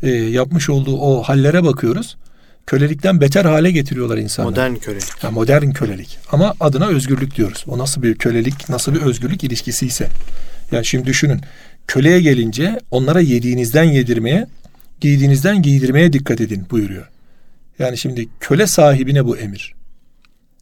e, 0.04 0.10
yapmış 0.10 0.70
olduğu 0.70 0.98
o 0.98 1.24
hallere 1.24 1.64
bakıyoruz. 1.64 2.18
Kölelikten 2.68 3.22
beter 3.22 3.46
hale 3.46 3.72
getiriyorlar 3.72 4.18
insanları. 4.18 4.52
Modern 4.52 4.76
kölelik. 4.76 5.24
Yani 5.24 5.34
modern 5.34 5.72
kölelik. 5.72 6.18
Ama 6.32 6.54
adına 6.60 6.88
özgürlük 6.88 7.36
diyoruz. 7.36 7.66
O 7.68 7.78
nasıl 7.78 8.04
bir 8.04 8.16
kölelik, 8.16 8.70
nasıl 8.70 8.96
bir 8.96 9.02
özgürlük 9.02 9.44
ilişkisi 9.44 9.86
ise. 9.86 10.08
Yani 10.72 10.86
şimdi 10.86 11.06
düşünün. 11.06 11.42
Köleye 11.88 12.22
gelince 12.22 12.80
onlara 12.92 13.20
yediğinizden 13.20 13.84
yedirmeye, 13.84 14.48
giydiğinizden 15.02 15.62
giydirmeye 15.62 16.14
dikkat 16.14 16.42
edin 16.42 16.66
buyuruyor. 16.72 17.08
Yani 17.80 17.98
şimdi 17.98 18.28
köle 18.40 18.68
sahibine 18.68 19.26
bu 19.26 19.38
emir. 19.38 19.74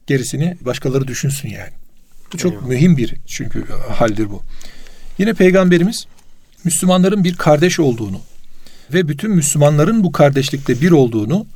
Gerisini 0.06 0.56
başkaları 0.60 1.08
düşünsün 1.08 1.48
yani. 1.48 1.72
Bu 2.32 2.38
çok 2.38 2.52
Eyvallah. 2.52 2.66
mühim 2.66 2.96
bir 2.96 3.14
çünkü 3.26 3.64
haldir 3.90 4.30
bu. 4.30 4.42
Yine 5.18 5.34
peygamberimiz 5.34 6.06
Müslümanların 6.64 7.24
bir 7.24 7.34
kardeş 7.34 7.80
olduğunu 7.80 8.20
ve 8.92 9.08
bütün 9.08 9.30
Müslümanların 9.30 10.04
bu 10.04 10.12
kardeşlikte 10.12 10.80
bir 10.80 10.90
olduğunu 10.90 11.46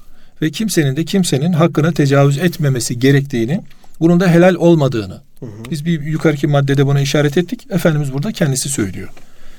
ve 0.42 0.50
kimsenin 0.50 0.96
de 0.96 1.04
kimsenin 1.04 1.52
hakkına 1.52 1.92
tecavüz 1.92 2.38
etmemesi 2.38 2.98
gerektiğini, 2.98 3.60
bunun 4.00 4.20
da 4.20 4.28
helal 4.28 4.54
olmadığını. 4.54 5.22
Hı 5.40 5.46
hı. 5.46 5.70
Biz 5.70 5.84
bir 5.84 6.02
yukarıki 6.02 6.46
maddede 6.46 6.86
buna 6.86 7.00
işaret 7.00 7.38
ettik. 7.38 7.66
Efendimiz 7.70 8.12
burada 8.12 8.32
kendisi 8.32 8.68
söylüyor. 8.68 9.08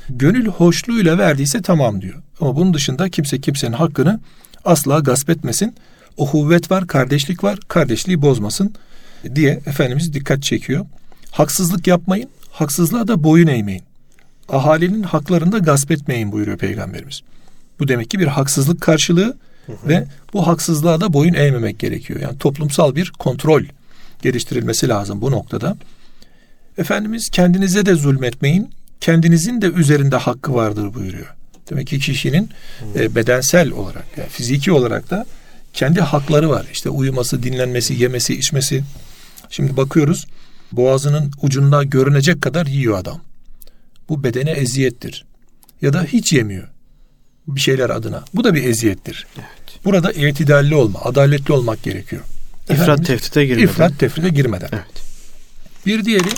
Gönül 0.10 0.48
hoşluğuyla 0.48 1.18
verdiyse 1.18 1.62
tamam 1.62 2.02
diyor. 2.02 2.22
Ama 2.42 2.56
bunun 2.56 2.74
dışında 2.74 3.10
kimse 3.10 3.42
kimsenin 3.42 3.74
hakkını 3.74 4.20
asla 4.66 5.00
gasp 5.00 5.30
etmesin. 5.30 5.76
O 6.18 6.32
kuvvet 6.32 6.72
var, 6.72 6.88
kardeşlik 6.88 7.44
var, 7.44 7.60
kardeşliği 7.68 8.22
bozmasın 8.22 8.74
diye 9.36 9.52
Efendimiz 9.66 10.14
dikkat 10.14 10.44
çekiyor. 10.44 10.86
Haksızlık 11.32 11.88
yapmayın, 11.88 12.30
haksızlığa 12.52 13.08
da 13.08 13.24
boyun 13.24 13.48
eğmeyin. 13.48 13.84
Ahalinin 14.50 15.04
haklarını 15.04 15.52
da 15.52 15.58
gasp 15.58 15.92
etmeyin 15.92 16.32
buyuruyor 16.32 16.58
Peygamberimiz. 16.58 17.22
Bu 17.80 17.88
demek 17.88 18.10
ki 18.10 18.20
bir 18.20 18.28
haksızlık 18.28 18.82
karşılığı 18.82 19.38
hı 19.66 19.72
hı. 19.72 19.88
ve 19.88 20.06
bu 20.34 20.48
haksızlığa 20.48 21.02
da 21.02 21.14
boyun 21.14 21.34
eğmemek 21.34 21.80
gerekiyor. 21.80 22.20
Yani 22.20 22.38
toplumsal 22.38 22.96
bir 22.96 23.12
kontrol 23.20 23.64
geliştirilmesi 24.22 24.90
lazım 24.90 25.22
bu 25.22 25.32
noktada. 25.32 25.78
Efendimiz 26.78 27.30
kendinize 27.30 27.86
de 27.86 27.96
zulmetmeyin, 27.96 28.70
kendinizin 29.02 29.62
de 29.62 29.68
üzerinde 29.68 30.16
hakkı 30.16 30.54
vardır 30.54 30.94
buyuruyor. 30.94 31.36
Demek 31.70 31.88
ki 31.88 32.00
kişinin 32.00 32.50
e, 32.96 33.16
bedensel 33.16 33.72
olarak, 33.72 34.06
yani 34.18 34.30
fiziki 34.30 34.72
olarak 34.72 35.10
da 35.10 35.26
kendi 35.74 36.02
hakları 36.02 36.50
var. 36.50 36.66
İşte 36.72 36.90
uyuması, 36.90 37.44
dinlenmesi, 37.44 37.94
yemesi, 37.94 38.34
içmesi. 38.34 38.84
Şimdi 39.50 39.78
bakıyoruz 39.78 40.28
boğazının 40.72 41.32
ucunda 41.42 41.84
görünecek 41.84 42.42
kadar 42.42 42.66
yiyor 42.66 42.98
adam. 42.98 43.22
Bu 44.10 44.24
bedene 44.24 44.52
eziyettir. 44.52 45.26
Ya 45.82 45.94
da 45.94 46.04
hiç 46.04 46.34
yemiyor 46.34 46.68
bir 47.48 47.62
şeyler 47.62 47.90
adına. 47.90 48.24
Bu 48.34 48.44
da 48.44 48.54
bir 48.54 48.64
eziyettir. 48.64 49.28
Evet. 49.36 49.86
Burada 49.86 50.12
itidalli 50.12 50.76
olma, 50.76 51.02
adaletli 51.02 51.54
olmak 51.54 51.84
gerekiyor. 51.84 52.22
İfrat 52.70 53.06
tefrite 53.06 53.46
girmeden. 53.46 53.68
İfrat 53.68 54.00
tefrite 54.00 54.30
girmeden. 54.30 54.70
Evet. 54.72 55.04
Bir 55.86 56.06
diğeri 56.06 56.30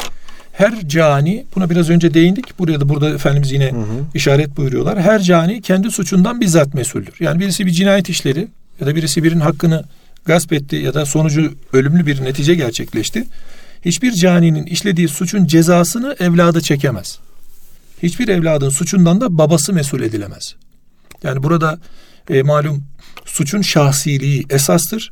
her 0.51 0.87
cani 0.87 1.45
buna 1.55 1.69
biraz 1.69 1.89
önce 1.89 2.13
değindik. 2.13 2.59
Buraya 2.59 2.81
da 2.81 2.89
burada 2.89 3.09
Efendimiz 3.09 3.51
yine 3.51 3.71
hı 3.71 3.77
hı. 3.77 3.83
işaret 4.13 4.57
buyuruyorlar. 4.57 5.01
Her 5.01 5.19
cani 5.19 5.61
kendi 5.61 5.91
suçundan 5.91 6.41
bizzat 6.41 6.73
mesuldür. 6.73 7.13
Yani 7.19 7.39
birisi 7.39 7.65
bir 7.65 7.71
cinayet 7.71 8.09
işleri 8.09 8.47
ya 8.81 8.87
da 8.87 8.95
birisi 8.95 9.23
birinin 9.23 9.39
hakkını 9.39 9.83
gasp 10.25 10.53
etti 10.53 10.75
ya 10.75 10.93
da 10.93 11.05
sonucu 11.05 11.53
ölümlü 11.73 12.05
bir 12.05 12.23
netice 12.23 12.55
gerçekleşti. 12.55 13.27
Hiçbir 13.85 14.11
caninin 14.11 14.65
işlediği 14.65 15.07
suçun 15.07 15.45
cezasını 15.45 16.15
evladı 16.19 16.61
çekemez. 16.61 17.19
Hiçbir 18.03 18.27
evladın 18.27 18.69
suçundan 18.69 19.21
da 19.21 19.37
babası 19.37 19.73
mesul 19.73 20.01
edilemez. 20.01 20.55
Yani 21.23 21.43
burada 21.43 21.79
e, 22.29 22.43
malum 22.43 22.83
suçun 23.25 23.61
şahsiliği 23.61 24.45
esastır. 24.49 25.11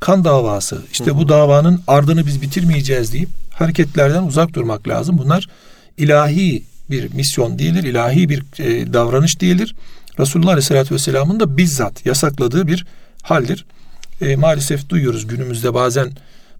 Kan 0.00 0.24
davası. 0.24 0.82
İşte 0.92 1.06
hı 1.06 1.10
hı. 1.10 1.16
bu 1.16 1.28
davanın 1.28 1.80
ardını 1.86 2.26
biz 2.26 2.42
bitirmeyeceğiz 2.42 3.12
deyip 3.12 3.28
hareketlerden 3.58 4.22
uzak 4.22 4.54
durmak 4.54 4.88
lazım. 4.88 5.18
Bunlar 5.18 5.48
ilahi 5.96 6.62
bir 6.90 7.14
misyon 7.14 7.58
değildir. 7.58 7.84
ilahi 7.84 8.28
bir 8.28 8.42
e, 8.58 8.92
davranış 8.92 9.40
değildir. 9.40 9.74
Resulullah 10.18 10.50
Aleyhisselatü 10.50 10.94
Vesselam'ın 10.94 11.40
da 11.40 11.56
bizzat 11.56 12.06
yasakladığı 12.06 12.66
bir 12.66 12.86
haldir. 13.22 13.66
E, 14.20 14.36
maalesef 14.36 14.88
duyuyoruz 14.88 15.26
günümüzde 15.26 15.74
bazen 15.74 16.10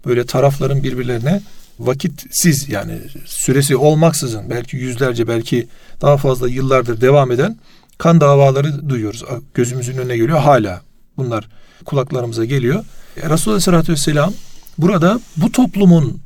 böyle 0.06 0.26
tarafların 0.26 0.82
birbirlerine 0.82 1.42
vakitsiz 1.78 2.68
yani 2.68 2.98
süresi 3.26 3.76
olmaksızın 3.76 4.50
belki 4.50 4.76
yüzlerce 4.76 5.28
belki 5.28 5.68
daha 6.00 6.16
fazla 6.16 6.48
yıllardır 6.48 7.00
devam 7.00 7.30
eden 7.30 7.56
kan 7.98 8.20
davaları 8.20 8.88
duyuyoruz. 8.88 9.24
Gözümüzün 9.54 9.98
önüne 9.98 10.16
geliyor 10.16 10.38
hala. 10.38 10.80
Bunlar 11.16 11.48
kulaklarımıza 11.84 12.44
geliyor. 12.44 12.84
E, 13.16 13.30
Resulullah 13.30 13.54
Aleyhisselatü 13.54 13.92
Vesselam 13.92 14.32
burada 14.78 15.20
bu 15.36 15.52
toplumun 15.52 16.20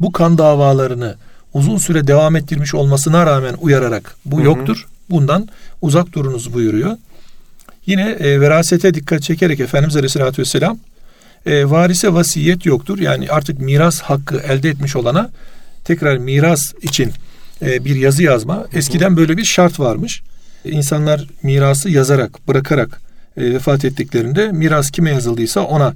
bu 0.00 0.12
kan 0.12 0.38
davalarını 0.38 1.14
uzun 1.54 1.78
süre 1.78 2.06
devam 2.06 2.36
ettirmiş 2.36 2.74
olmasına 2.74 3.26
rağmen 3.26 3.54
uyararak 3.60 4.16
bu 4.24 4.40
yoktur. 4.40 4.86
Bundan 5.10 5.48
uzak 5.82 6.12
durunuz 6.12 6.54
buyuruyor. 6.54 6.96
Yine 7.86 8.10
e, 8.10 8.40
verasete 8.40 8.94
dikkat 8.94 9.22
çekerek 9.22 9.60
Efendimiz 9.60 9.96
Aleyhisselatü 9.96 10.42
Vesselam 10.42 10.78
e, 11.46 11.70
varise 11.70 12.12
vasiyet 12.12 12.66
yoktur. 12.66 12.98
Yani 12.98 13.30
artık 13.30 13.60
miras 13.60 14.00
hakkı 14.00 14.36
elde 14.36 14.70
etmiş 14.70 14.96
olana 14.96 15.30
tekrar 15.84 16.16
miras 16.16 16.74
için 16.82 17.12
e, 17.62 17.84
bir 17.84 17.96
yazı 17.96 18.22
yazma. 18.22 18.66
Eskiden 18.72 19.16
böyle 19.16 19.36
bir 19.36 19.44
şart 19.44 19.80
varmış. 19.80 20.22
İnsanlar 20.64 21.28
mirası 21.42 21.90
yazarak, 21.90 22.48
bırakarak 22.48 23.00
e, 23.36 23.42
vefat 23.54 23.84
ettiklerinde 23.84 24.52
miras 24.52 24.90
kime 24.90 25.10
yazıldıysa 25.10 25.60
ona 25.60 25.94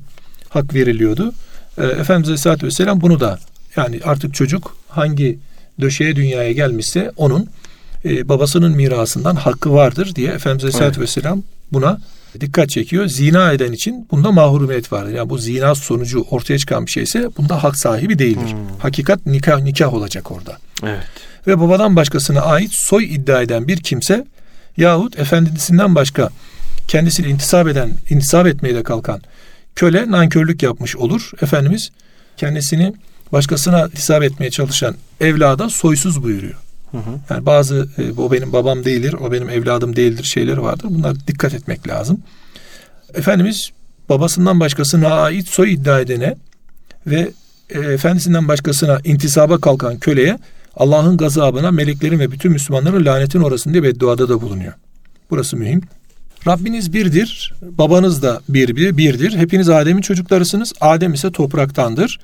hak 0.48 0.74
veriliyordu. 0.74 1.34
E, 1.78 1.84
Efendimiz 1.84 2.28
Aleyhisselatü 2.28 2.66
Vesselam 2.66 3.00
bunu 3.00 3.20
da 3.20 3.38
yani 3.76 4.00
artık 4.04 4.34
çocuk 4.34 4.76
hangi 4.88 5.38
döşeye 5.80 6.16
dünyaya 6.16 6.52
gelmişse 6.52 7.10
onun 7.16 7.48
e, 8.04 8.28
babasının 8.28 8.76
mirasından 8.76 9.36
hakkı 9.36 9.72
vardır 9.72 10.14
diye 10.14 10.30
Efendimiz 10.30 10.64
Aleyhisselatü 10.64 10.98
evet. 10.98 11.08
Vesselam 11.08 11.42
buna 11.72 11.98
dikkat 12.40 12.70
çekiyor. 12.70 13.06
Zina 13.06 13.52
eden 13.52 13.72
için 13.72 14.08
bunda 14.10 14.32
mahrumiyet 14.32 14.92
vardır. 14.92 15.12
Yani 15.12 15.30
bu 15.30 15.38
zina 15.38 15.74
sonucu 15.74 16.26
ortaya 16.30 16.58
çıkan 16.58 16.86
bir 16.86 16.90
şeyse 16.90 17.28
bunda 17.36 17.64
hak 17.64 17.78
sahibi 17.78 18.18
değildir. 18.18 18.52
Hmm. 18.52 18.78
Hakikat 18.78 19.26
nikah 19.26 19.60
nikah 19.60 19.94
olacak 19.94 20.30
orada. 20.30 20.58
Evet. 20.82 21.06
Ve 21.46 21.60
babadan 21.60 21.96
başkasına 21.96 22.40
ait 22.40 22.72
soy 22.72 23.04
iddia 23.04 23.42
eden 23.42 23.68
bir 23.68 23.76
kimse 23.76 24.24
yahut 24.76 25.18
efendisinden 25.18 25.94
başka 25.94 26.30
kendisiyle 26.88 27.28
intisap 27.28 27.68
eden, 27.68 27.92
intisap 28.10 28.46
etmeye 28.46 28.74
de 28.74 28.82
kalkan 28.82 29.20
köle 29.76 30.10
nankörlük 30.10 30.62
yapmış 30.62 30.96
olur. 30.96 31.30
Efendimiz 31.42 31.90
kendisini 32.36 32.92
başkasına 33.32 33.86
intisap 33.86 34.22
etmeye 34.22 34.50
çalışan 34.50 34.94
evlada 35.20 35.70
soysuz 35.70 36.22
buyuruyor. 36.22 36.58
Hı 36.90 36.98
hı. 36.98 37.10
Yani 37.30 37.46
bazı 37.46 37.88
e, 37.98 38.20
o 38.20 38.32
benim 38.32 38.52
babam 38.52 38.84
değildir, 38.84 39.12
o 39.12 39.32
benim 39.32 39.50
evladım 39.50 39.96
değildir 39.96 40.24
şeyleri 40.24 40.62
vardır. 40.62 40.86
Bunlar 40.90 41.26
dikkat 41.26 41.54
etmek 41.54 41.88
lazım. 41.88 42.20
Efendimiz 43.14 43.70
babasından 44.08 44.60
başkasına 44.60 45.08
ait 45.08 45.48
soy 45.48 45.72
iddia 45.72 46.00
edene 46.00 46.34
ve 47.06 47.32
e, 47.70 47.78
efendisinden 47.78 48.48
başkasına 48.48 49.00
intisaba 49.04 49.60
kalkan 49.60 49.98
köleye 49.98 50.38
Allah'ın 50.76 51.16
gazabına, 51.16 51.70
meleklerin 51.70 52.18
ve 52.18 52.30
bütün 52.30 52.52
Müslümanların 52.52 53.04
lanetin 53.04 53.40
orasında 53.40 53.74
diye 53.74 53.82
bedduada 53.82 54.28
da 54.28 54.42
bulunuyor. 54.42 54.72
Burası 55.30 55.56
mühim. 55.56 55.82
Rabbiniz 56.46 56.92
birdir, 56.92 57.54
babanız 57.62 58.22
da 58.22 58.40
bir, 58.48 58.76
bir 58.76 58.96
birdir. 58.96 59.36
Hepiniz 59.36 59.68
Adem'in 59.68 60.02
çocuklarısınız. 60.02 60.72
Adem 60.80 61.14
ise 61.14 61.30
topraktandır. 61.30 62.20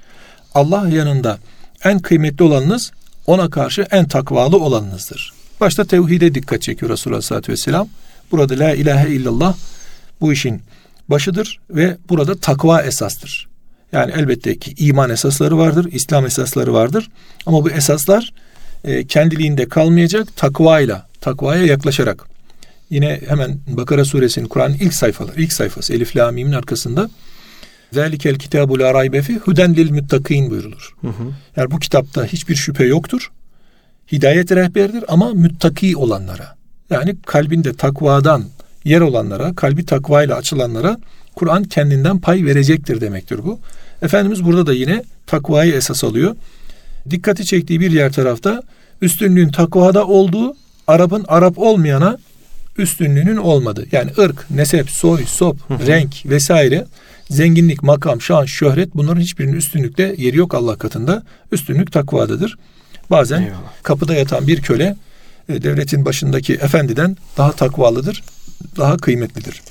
Allah 0.57 0.89
yanında 0.89 1.39
en 1.85 1.99
kıymetli 1.99 2.45
olanınız 2.45 2.93
ona 3.27 3.51
karşı 3.51 3.87
en 3.91 4.09
takvalı 4.09 4.57
olanınızdır. 4.57 5.33
Başta 5.61 5.85
tevhide 5.85 6.35
dikkat 6.35 6.63
çekiyor 6.63 6.93
Resulullah 6.93 7.17
Aleyhisselatü 7.17 7.53
Vesselam. 7.53 7.89
Burada 8.31 8.59
la 8.59 8.75
ilahe 8.75 9.15
illallah 9.15 9.55
bu 10.21 10.33
işin 10.33 10.63
başıdır 11.09 11.61
ve 11.71 11.97
burada 12.09 12.37
takva 12.37 12.83
esastır. 12.83 13.49
Yani 13.93 14.13
elbette 14.17 14.59
ki 14.59 14.75
iman 14.79 15.11
esasları 15.11 15.59
vardır, 15.59 15.89
İslam 15.93 16.27
esasları 16.27 16.73
vardır. 16.73 17.11
Ama 17.47 17.65
bu 17.65 17.71
esaslar 17.71 18.33
e, 18.85 19.07
kendiliğinde 19.07 19.69
kalmayacak 19.69 20.37
takvayla, 20.37 21.07
takvaya 21.21 21.65
yaklaşarak. 21.65 22.27
Yine 22.91 23.21
hemen 23.29 23.59
Bakara 23.67 24.05
suresinin 24.05 24.47
Kur'an'ın 24.49 24.75
ilk 24.75 24.95
sayfaları, 24.95 25.43
ilk 25.43 25.53
sayfası 25.53 25.95
Elif 25.95 26.17
La 26.17 26.33
Mim'in 26.33 26.53
arkasında 26.53 27.11
Zelikel 27.97 28.35
kitabu 28.35 28.79
la 28.79 28.95
raybe 28.95 29.23
fi 29.23 29.37
huden 29.37 29.77
lil 29.77 29.93
muttakin 29.93 30.51
buyurulur. 30.51 30.95
Hı 31.01 31.09
hı. 31.09 31.33
Yani 31.57 31.71
bu 31.71 31.79
kitapta 31.79 32.25
hiçbir 32.25 32.55
şüphe 32.55 32.85
yoktur. 32.85 33.31
Hidayet 34.13 34.53
rehberidir 34.53 35.05
ama 35.09 35.33
müttaki 35.33 35.97
olanlara. 35.97 36.57
Yani 36.91 37.17
kalbinde 37.27 37.73
takvadan 37.73 38.45
yer 38.85 39.01
olanlara, 39.01 39.55
kalbi 39.55 39.87
takvayla 39.87 40.37
açılanlara 40.37 40.99
Kur'an 41.35 41.65
kendinden 41.65 42.19
pay 42.19 42.45
verecektir 42.45 43.01
demektir 43.01 43.45
bu. 43.45 43.61
Efendimiz 44.03 44.45
burada 44.45 44.67
da 44.67 44.73
yine 44.73 45.03
takvayı 45.27 45.73
esas 45.73 46.05
alıyor. 46.05 46.37
Dikkati 47.11 47.45
çektiği 47.45 47.81
bir 47.81 47.91
yer 47.91 48.13
tarafta 48.13 48.63
üstünlüğün 49.03 49.49
takvada 49.49 50.07
olduğu, 50.07 50.57
Arap'ın 50.87 51.25
Arap 51.29 51.59
olmayana 51.59 52.19
üstünlüğünün 52.79 53.37
olmadı. 53.37 53.87
Yani 53.93 54.11
ırk, 54.19 54.51
nesep, 54.51 54.91
soy, 54.91 55.25
sop, 55.27 55.57
renk 55.71 56.27
vesaire 56.27 56.85
zenginlik, 57.31 57.83
makam, 57.83 58.21
şan, 58.21 58.45
şöhret 58.45 58.95
bunların 58.95 59.21
hiçbirinin 59.21 59.57
üstünlükte 59.57 60.15
yeri 60.19 60.37
yok 60.37 60.55
Allah 60.55 60.77
katında. 60.77 61.23
Üstünlük 61.53 61.93
takvadadır. 61.93 62.59
Bazen 63.11 63.43
Eyvallah. 63.43 63.83
kapıda 63.83 64.15
yatan 64.15 64.47
bir 64.47 64.63
köle 64.63 64.97
e, 65.49 65.63
devletin 65.63 66.05
başındaki 66.05 66.55
efendiden 66.55 67.17
daha 67.37 67.53
takvalıdır, 67.53 68.23
daha 68.77 68.97
kıymetlidir. 68.97 69.63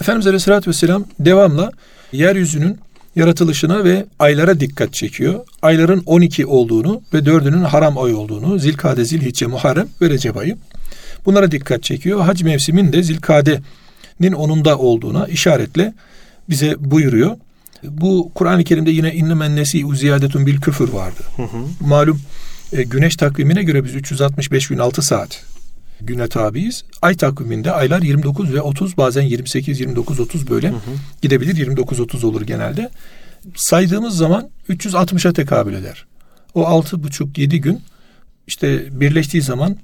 Efendimiz 0.00 0.26
Aleyhisselatü 0.26 0.70
Vesselam 0.70 1.04
devamla 1.20 1.70
yeryüzünün 2.12 2.78
yaratılışına 3.16 3.84
ve 3.84 4.06
aylara 4.18 4.60
dikkat 4.60 4.94
çekiyor. 4.94 5.46
Ayların 5.62 6.02
12 6.06 6.46
olduğunu 6.46 7.02
ve 7.14 7.18
4'ünün 7.18 7.64
haram 7.64 7.98
ay 7.98 8.14
olduğunu, 8.14 8.58
Zilkade, 8.58 9.04
Zilhicce, 9.04 9.46
Muharrem 9.46 9.88
ve 10.02 10.10
Recep 10.10 10.36
ayı. 10.36 10.56
Bunlara 11.26 11.50
dikkat 11.50 11.82
çekiyor. 11.82 12.20
Hac 12.20 12.42
mevsimin 12.42 12.92
de 12.92 13.02
Zilkade'nin 13.02 14.32
onunda 14.32 14.78
olduğuna 14.78 15.26
işaretle 15.26 15.94
bize 16.48 16.74
buyuruyor. 16.78 17.36
Bu 17.82 18.30
Kur'an-ı 18.34 18.64
Kerim'de 18.64 18.90
yine 18.90 19.14
innemen 19.14 19.56
nesi 19.56 19.84
ziyadetun 19.94 20.46
bil 20.46 20.60
küfür 20.60 20.88
vardı. 20.88 21.20
Hı 21.36 21.42
hı. 21.42 21.66
Malum 21.80 22.20
e, 22.72 22.82
güneş 22.82 23.16
takvimine 23.16 23.62
göre 23.62 23.84
biz 23.84 23.94
365 23.94 24.68
gün 24.68 24.78
6 24.78 25.02
saat 25.02 25.44
güne 26.00 26.28
tabiiz. 26.28 26.84
Ay 27.02 27.16
takviminde 27.16 27.72
aylar 27.72 28.02
29 28.02 28.54
ve 28.54 28.60
30 28.60 28.96
bazen 28.96 29.22
28, 29.22 29.80
29, 29.80 30.20
30 30.20 30.50
böyle 30.50 30.68
hı 30.68 30.74
hı. 30.74 30.80
gidebilir. 31.22 31.56
29, 31.56 32.00
30 32.00 32.24
olur 32.24 32.42
genelde. 32.42 32.90
Saydığımız 33.54 34.16
zaman 34.16 34.50
360'a 34.68 35.32
tekabül 35.32 35.74
eder. 35.74 36.06
O 36.54 36.62
6,5-7 36.62 37.56
gün 37.56 37.80
işte 38.46 39.00
birleştiği 39.00 39.42
zaman 39.42 39.76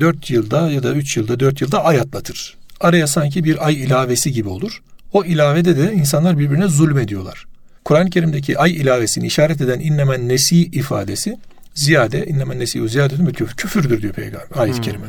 4 0.00 0.30
yılda 0.30 0.70
ya 0.70 0.82
da 0.82 0.92
3 0.92 1.16
yılda 1.16 1.40
4 1.40 1.60
yılda 1.60 1.84
ay 1.84 2.00
atlatır. 2.00 2.56
Araya 2.80 3.06
sanki 3.06 3.44
bir 3.44 3.66
ay 3.66 3.74
ilavesi 3.74 4.32
gibi 4.32 4.48
olur. 4.48 4.82
O 5.14 5.24
ilavede 5.24 5.76
de 5.76 5.92
insanlar 5.92 6.38
birbirine 6.38 6.68
zulmediyorlar. 6.68 7.44
Kur'an-ı 7.84 8.10
Kerim'deki 8.10 8.58
ay 8.58 8.72
ilavesini 8.72 9.26
işaret 9.26 9.60
eden 9.60 9.80
innemen 9.80 10.28
nesi 10.28 10.56
ifadesi 10.56 11.38
ziyade 11.74 12.26
innemen 12.26 12.58
nesi 12.58 12.88
ziyade 12.88 13.32
küfür, 13.32 13.56
küfürdür 13.56 14.02
diyor 14.02 14.14
peygamber 14.14 14.56
ayet-i 14.56 14.76
hmm. 14.76 14.84
kerime. 14.84 15.06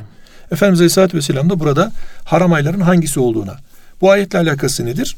Efendimiz 0.52 0.80
Aleyhisselatü 0.80 1.18
Vesselam 1.18 1.50
da 1.50 1.60
burada 1.60 1.92
haram 2.24 2.54
ayların 2.54 2.80
hangisi 2.80 3.20
olduğuna. 3.20 3.58
Bu 4.02 4.12
ayetle 4.12 4.40
alakası 4.40 4.86
nedir? 4.86 5.18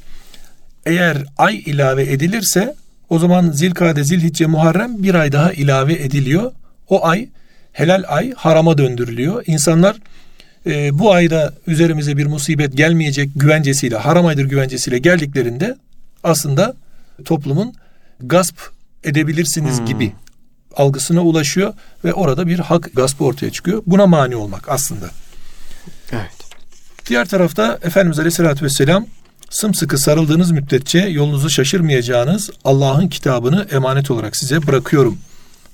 Eğer 0.86 1.18
ay 1.38 1.58
ilave 1.66 2.04
edilirse 2.04 2.76
o 3.10 3.20
zaman 3.20 3.52
Zilkade, 3.52 4.04
Zilhicce, 4.04 4.46
Muharrem 4.46 5.04
bir 5.04 5.16
ay 5.16 5.32
daha 5.32 5.54
ilave 5.54 5.94
ediliyor. 5.94 6.52
O 6.90 7.06
ay 7.06 7.30
helal 7.72 8.04
ay 8.08 8.34
harama 8.34 8.78
döndürülüyor. 8.78 9.44
İnsanlar 9.48 9.96
e, 10.66 11.00
bu 11.00 11.14
ayda 11.14 11.54
üzerimize 11.68 12.18
bir 12.18 12.26
musibet 12.26 12.78
gelmeyecek 12.78 13.30
güvencesiyle, 13.36 13.98
haram 13.98 14.26
aydır 14.26 14.46
güvencesiyle 14.46 14.98
geldiklerinde 14.98 15.78
aslında 16.24 16.76
toplumun 17.26 17.74
gasp 18.20 18.56
edebilirsiniz 19.04 19.80
hmm. 19.80 19.86
gibi 19.86 20.14
algısına 20.76 21.22
ulaşıyor 21.22 21.74
ve 22.04 22.14
orada 22.14 22.48
bir 22.48 22.60
hak 22.60 22.92
gaspı 22.94 23.24
ortaya 23.24 23.52
çıkıyor. 23.52 23.84
Buna 23.86 24.08
mani 24.08 24.36
olmak 24.36 24.70
aslında. 24.70 25.10
Evet. 26.12 26.32
Diğer 27.10 27.26
tarafta 27.26 27.80
Efendimiz 27.84 28.20
Aleyhisselatü 28.20 28.66
Vesselam 28.66 29.06
sımsıkı 29.50 29.98
sarıldığınız 29.98 30.52
müddetçe 30.52 31.00
yolunuzu 31.00 31.50
şaşırmayacağınız 31.50 32.50
Allah'ın 32.64 33.08
kitabını 33.08 33.68
emanet 33.72 34.12
olarak 34.12 34.38
size 34.38 34.68
bırakıyorum 34.68 35.18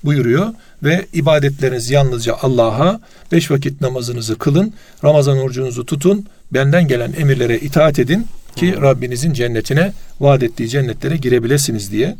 buyuruyor 0.04 0.54
ve 0.82 1.06
ibadetleriniz 1.12 1.90
yalnızca 1.90 2.36
Allah'a 2.42 3.00
beş 3.32 3.50
vakit 3.50 3.80
namazınızı 3.80 4.38
kılın, 4.38 4.74
Ramazan 5.04 5.38
orucunuzu 5.38 5.86
tutun, 5.86 6.26
benden 6.50 6.88
gelen 6.88 7.12
emirlere 7.18 7.58
itaat 7.58 7.98
edin 7.98 8.26
ki 8.56 8.74
Rabbinizin 8.80 9.32
cennetine 9.32 9.92
vaat 10.20 10.42
ettiği 10.42 10.68
cennetlere 10.68 11.16
girebilesiniz 11.16 11.92
diye. 11.92 12.16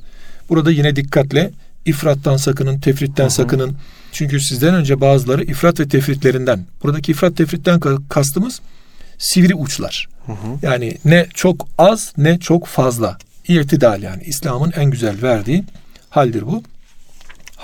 Burada 0.48 0.70
yine 0.70 0.96
dikkatle 0.96 1.50
ifrattan 1.86 2.36
sakının, 2.36 2.80
tefritten 2.80 3.28
sakının. 3.28 3.76
Çünkü 4.12 4.40
sizden 4.40 4.74
önce 4.74 5.00
bazıları 5.00 5.44
ifrat 5.44 5.80
ve 5.80 5.88
tefritlerinden. 5.88 6.64
Buradaki 6.82 7.12
ifrat 7.12 7.36
tefritten 7.36 7.80
kastımız 8.08 8.60
sivri 9.18 9.54
uçlar. 9.54 10.08
Yani 10.62 10.98
ne 11.04 11.26
çok 11.34 11.68
az 11.78 12.12
ne 12.16 12.38
çok 12.38 12.66
fazla. 12.66 13.18
İrtidal 13.48 14.02
yani 14.02 14.22
İslam'ın 14.22 14.72
en 14.76 14.90
güzel 14.90 15.22
verdiği 15.22 15.64
haldir 16.10 16.46
bu 16.46 16.62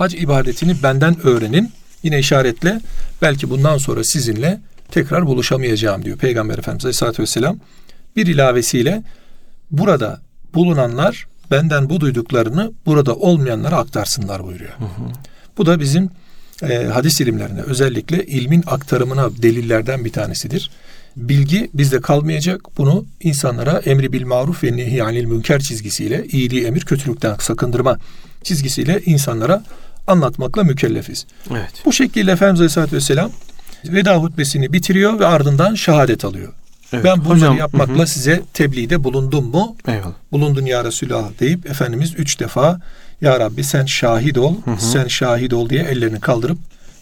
hac 0.01 0.15
ibadetini 0.15 0.83
benden 0.83 1.27
öğrenin. 1.27 1.73
Yine 2.03 2.19
işaretle 2.19 2.81
belki 3.23 3.51
bundan 3.51 3.79
sonra 3.79 4.05
sizinle 4.05 4.61
tekrar 4.91 5.27
buluşamayacağım 5.27 6.05
diyor 6.05 6.19
Peygamber 6.19 6.59
Efendimiz 6.59 6.85
Aleyhisselatü 6.85 7.23
Vesselam. 7.23 7.59
Bir 8.17 8.27
ilavesiyle 8.27 9.03
burada 9.71 10.21
bulunanlar 10.55 11.27
benden 11.51 11.91
bu 11.91 12.01
duyduklarını 12.01 12.73
burada 12.87 13.17
olmayanlara 13.17 13.77
aktarsınlar 13.77 14.45
buyuruyor. 14.45 14.71
Hı 14.71 14.85
hı. 14.85 15.09
Bu 15.59 15.67
da 15.67 15.81
bizim 15.81 16.11
e, 16.63 16.85
hadis 16.85 17.21
ilimlerinde 17.21 17.63
özellikle 17.63 18.27
ilmin 18.27 18.65
aktarımına 18.67 19.43
delillerden 19.43 20.05
bir 20.05 20.13
tanesidir. 20.13 20.71
Bilgi 21.17 21.71
bizde 21.75 22.01
kalmayacak. 22.01 22.79
Bunu 22.79 23.07
insanlara 23.21 23.79
emri 23.79 24.13
bil 24.13 24.27
maruf 24.27 24.65
ve 24.65 24.77
nehi 24.77 25.05
anil 25.05 25.25
münker 25.25 25.61
çizgisiyle 25.61 26.27
iyiliği 26.27 26.65
emir 26.65 26.81
kötülükten 26.81 27.37
sakındırma 27.41 27.99
çizgisiyle 28.43 29.03
insanlara 29.07 29.65
anlatmakla 30.07 30.65
mükellefiz. 30.65 31.27
Evet. 31.51 31.73
Bu 31.85 31.93
şekilde 31.93 32.33
Efendimiz 32.33 32.61
Aleyhisselatü 32.61 32.97
Vesselam 32.97 33.31
veda 33.85 34.17
hutbesini 34.17 34.73
bitiriyor 34.73 35.21
ve 35.21 35.27
ardından 35.27 35.75
şehadet 35.75 36.25
alıyor. 36.25 36.53
Evet, 36.93 37.05
ben 37.05 37.25
bunları 37.25 37.35
hocam, 37.35 37.57
yapmakla 37.57 38.03
hı. 38.03 38.07
size 38.07 38.43
tebliğde 38.55 39.05
bulundum 39.05 39.45
mu? 39.45 39.77
Eyvallah. 39.89 40.13
Bulundun 40.33 40.65
ya 40.65 40.85
Resulallah 40.85 41.31
deyip 41.41 41.71
Efendimiz 41.71 42.15
üç 42.17 42.41
defa 42.41 42.81
Ya 43.21 43.41
Rabbi 43.41 43.65
sen 43.65 43.87
şahit 43.87 44.39
ol, 44.39 44.55
hı 44.65 44.71
hı. 44.71 44.81
sen 44.81 45.09
şahit 45.09 45.53
ol 45.53 45.69
diye 45.69 45.83
ellerini 45.83 46.21
kaldırıp 46.21 46.59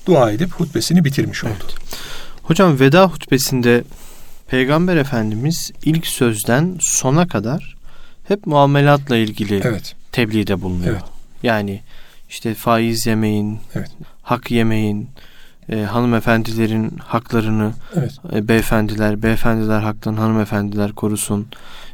dua 0.06 0.30
edip 0.30 0.52
hutbesini 0.52 1.04
bitirmiş 1.04 1.44
oldu. 1.44 1.52
Evet. 1.62 1.74
Hocam 2.42 2.80
veda 2.80 3.06
hutbesinde 3.06 3.84
Peygamber 4.48 4.96
Efendimiz 4.96 5.70
ilk 5.84 6.06
sözden 6.06 6.76
sona 6.80 7.28
kadar 7.28 7.76
hep 8.28 8.46
muamelatla 8.46 9.16
ilgili 9.16 9.61
evet. 9.64 9.94
tebliğde 10.12 10.61
bulunuyor. 10.61 10.92
Evet. 10.92 11.04
Yani 11.42 11.80
işte 12.28 12.54
faiz 12.54 13.06
yemeyin, 13.06 13.58
evet. 13.74 13.90
hak 14.22 14.50
yemeyin, 14.50 15.08
e, 15.68 15.82
hanımefendilerin 15.82 16.98
haklarını 16.98 17.72
evet. 17.96 18.12
e, 18.32 18.48
beyefendiler, 18.48 19.22
beyefendiler 19.22 19.80
haklarını 19.80 20.20
hanımefendiler 20.20 20.92
korusun. 20.92 21.46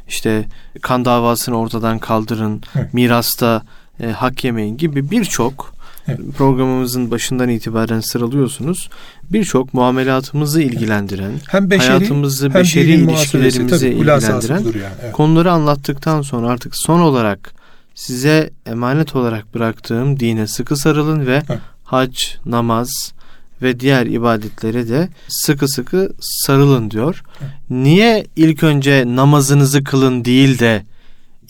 İşte 0.07 0.45
kan 0.81 1.05
davasını 1.05 1.59
ortadan 1.59 1.99
kaldırın, 1.99 2.63
evet. 2.75 2.93
mirasta 2.93 3.61
e, 3.99 4.07
hak 4.07 4.43
yemeyin 4.43 4.77
gibi 4.77 5.11
birçok 5.11 5.73
evet. 6.07 6.19
programımızın 6.37 7.11
başından 7.11 7.49
itibaren 7.49 7.99
sıralıyorsunuz. 7.99 8.89
Birçok 9.23 9.73
muamelatımızı 9.73 10.61
ilgilendiren, 10.61 11.31
hem 11.47 11.69
beşeri, 11.69 11.87
hayatımızı, 11.87 12.45
hem 12.45 12.53
beşeri 12.53 12.93
ilişkilerimizi 12.93 13.89
ilgilendiren 13.89 14.59
yani, 14.59 14.71
evet. 15.03 15.11
konuları 15.11 15.51
anlattıktan 15.51 16.21
sonra 16.21 16.47
artık 16.47 16.75
son 16.75 16.99
olarak 16.99 17.64
size 17.95 18.49
emanet 18.65 19.15
olarak 19.15 19.53
bıraktığım 19.53 20.19
dine 20.19 20.47
sıkı 20.47 20.75
sarılın 20.75 21.25
ve 21.25 21.43
evet. 21.49 21.59
hac, 21.83 22.19
namaz, 22.45 23.13
ve 23.61 23.79
diğer 23.79 24.05
ibadetlere 24.05 24.89
de 24.89 25.09
sıkı 25.27 25.67
sıkı 25.67 26.13
sarılın 26.19 26.91
diyor. 26.91 27.23
Niye 27.69 28.25
ilk 28.35 28.63
önce 28.63 29.03
namazınızı 29.07 29.83
kılın 29.83 30.25
değil 30.25 30.59
de 30.59 30.83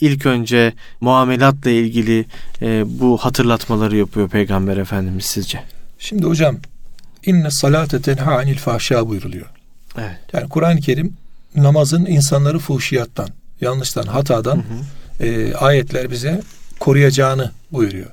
ilk 0.02 0.26
önce 0.26 0.74
muamelatla 1.02 1.70
ilgili 1.70 2.26
e, 2.62 2.84
bu 3.00 3.18
hatırlatmaları 3.18 3.98
yapıyor 3.98 4.30
Peygamber 4.30 4.78
Efendimiz 4.78 5.26
sizce? 5.26 5.64
Şimdi 6.00 6.26
hocam 6.26 6.58
inne 7.26 7.52
salate 7.52 8.02
tenha 8.02 8.36
anil 8.38 8.58
fahşa 8.58 9.08
buyuruluyor. 9.08 9.48
Evet. 9.98 10.20
Yani 10.34 10.50
Kur'an-ı 10.50 10.80
Kerim 10.80 11.14
namazın 11.56 12.06
insanları 12.06 12.60
fuhşiyattan, 12.60 13.30
yanlıştan, 13.62 14.04
hatadan 14.04 14.56
hı 14.56 14.60
hı. 14.60 14.82
E, 15.20 15.54
ayetler 15.54 16.12
bize 16.12 16.42
koruyacağını 16.80 17.52
buyuruyor. 17.72 18.12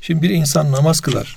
Şimdi 0.00 0.22
bir 0.22 0.30
insan 0.30 0.72
namaz 0.72 1.00
kılar, 1.00 1.36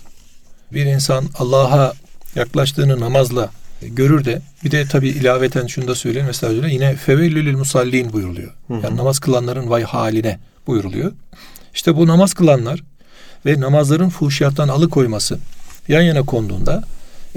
bir 0.74 0.86
insan 0.86 1.26
Allah'a 1.38 1.94
yaklaştığını 2.36 3.00
namazla 3.00 3.50
görür 3.82 4.26
de 4.26 4.42
bir 4.64 4.72
de 4.72 4.86
tabi 4.86 5.10
ilaveten 5.10 5.68
şunu 5.68 5.88
da 5.88 5.96
söyleyeyim 5.96 6.28
mesela 6.28 6.68
yine 6.68 6.96
fevellülül 6.96 7.58
musallin 7.58 8.14
buyuruluyor. 8.14 8.54
Hı 8.68 8.74
hı. 8.74 8.80
Yani 8.84 8.98
namaz 8.98 9.20
kılanların 9.20 9.70
vay 9.70 9.84
haline 9.84 10.40
buyuruluyor. 10.68 11.12
İşte 11.74 11.96
bu 11.96 12.08
namaz 12.08 12.34
kılanlar 12.34 12.84
ve 13.46 13.60
namazların 13.60 14.10
fuhşiyattan 14.10 14.68
alıkoyması 14.68 15.40
yan 15.88 16.02
yana 16.02 16.24
konduğunda 16.24 16.84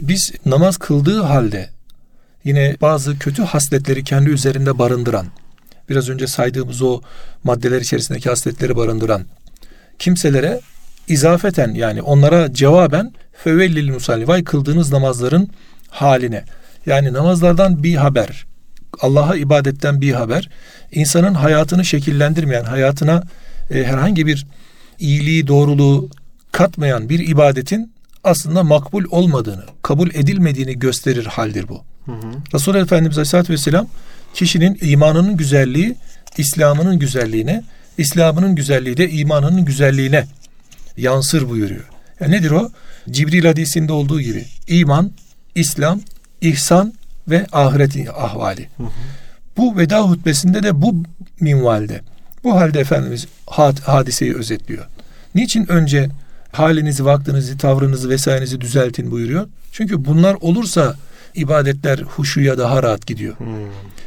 biz 0.03 0.33
namaz 0.47 0.77
kıldığı 0.77 1.23
halde 1.23 1.71
yine 2.45 2.77
bazı 2.81 3.19
kötü 3.19 3.43
hasletleri 3.43 4.05
kendi 4.05 4.31
üzerinde 4.31 4.79
barındıran 4.79 5.27
biraz 5.91 6.09
önce 6.09 6.27
saydığımız 6.27 6.83
o 6.83 7.01
maddeler 7.45 7.81
içerisindeki 7.81 8.29
hasletleri 8.29 8.77
barındıran 8.77 9.25
kimselere 9.99 10.61
izafeten 11.09 11.75
yani 11.75 12.03
onlara 12.03 12.55
cevaben 12.55 13.13
fevellil 13.33 13.91
musalli 13.91 14.29
vay 14.29 14.45
kıldığınız 14.45 14.93
namazların 14.93 15.49
haline. 15.89 16.45
Yani 16.87 17.13
namazlardan 17.13 17.83
bir 17.83 17.95
haber, 17.95 18.47
Allah'a 19.01 19.37
ibadetten 19.37 20.01
bir 20.01 20.13
haber, 20.13 20.49
insanın 20.93 21.35
hayatını 21.35 21.85
şekillendirmeyen, 21.85 22.65
hayatına 22.65 23.23
e, 23.71 23.85
herhangi 23.85 24.27
bir 24.27 24.47
iyiliği, 24.99 25.47
doğruluğu 25.47 26.09
katmayan 26.53 27.09
bir 27.09 27.29
ibadetin 27.29 27.93
aslında 28.25 28.63
makbul 28.63 29.05
olmadığını, 29.11 29.65
kabul 29.83 30.11
edilmediğini 30.15 30.79
gösterir 30.79 31.27
haldir 31.27 31.69
bu. 31.69 31.83
Hı 32.05 32.13
hı. 32.13 32.33
Resulullah 32.55 32.83
Efendimiz 32.83 33.19
Aleyhisselatü 33.19 33.53
Vesselam 33.53 33.87
kişinin 34.35 34.79
imanının 34.83 35.37
güzelliği, 35.37 35.97
İslam'ının 36.39 36.99
güzelliğine, 36.99 37.63
İslam'ının 37.99 38.55
güzelliği 38.55 38.97
de 38.97 39.11
imanının 39.11 39.65
güzelliğine 39.65 40.27
yansır 40.97 41.49
buyuruyor. 41.49 41.85
Yani 42.21 42.33
nedir 42.33 42.51
o? 42.51 42.71
Cibril 43.11 43.45
hadisinde 43.45 43.93
olduğu 43.93 44.21
gibi 44.21 44.47
iman, 44.67 45.11
İslam, 45.55 46.01
ihsan 46.41 46.95
ve 47.29 47.47
ahiret 47.53 48.09
ahvali. 48.17 48.69
Hı 48.77 48.83
hı. 48.83 48.89
Bu 49.57 49.77
veda 49.77 50.01
hutbesinde 50.01 50.63
de 50.63 50.83
bu 50.83 51.03
minvalde. 51.41 52.01
Bu 52.45 52.55
halde 52.55 52.81
Efendimiz 52.81 53.27
hadiseyi 53.81 54.35
özetliyor. 54.35 54.87
Niçin 55.35 55.71
önce 55.71 56.09
halinizi, 56.53 57.05
vaktinizi, 57.05 57.59
tavrınızı 57.59 58.09
vesairenizi 58.09 58.61
düzeltin 58.61 59.11
buyuruyor? 59.11 59.49
Çünkü 59.73 60.05
bunlar 60.05 60.37
olursa 60.41 60.97
ibadetler 61.35 61.99
huşuya 61.99 62.59
daha 62.59 62.83
rahat 62.83 63.07
gidiyor. 63.07 63.39
Hmm. 63.39 63.47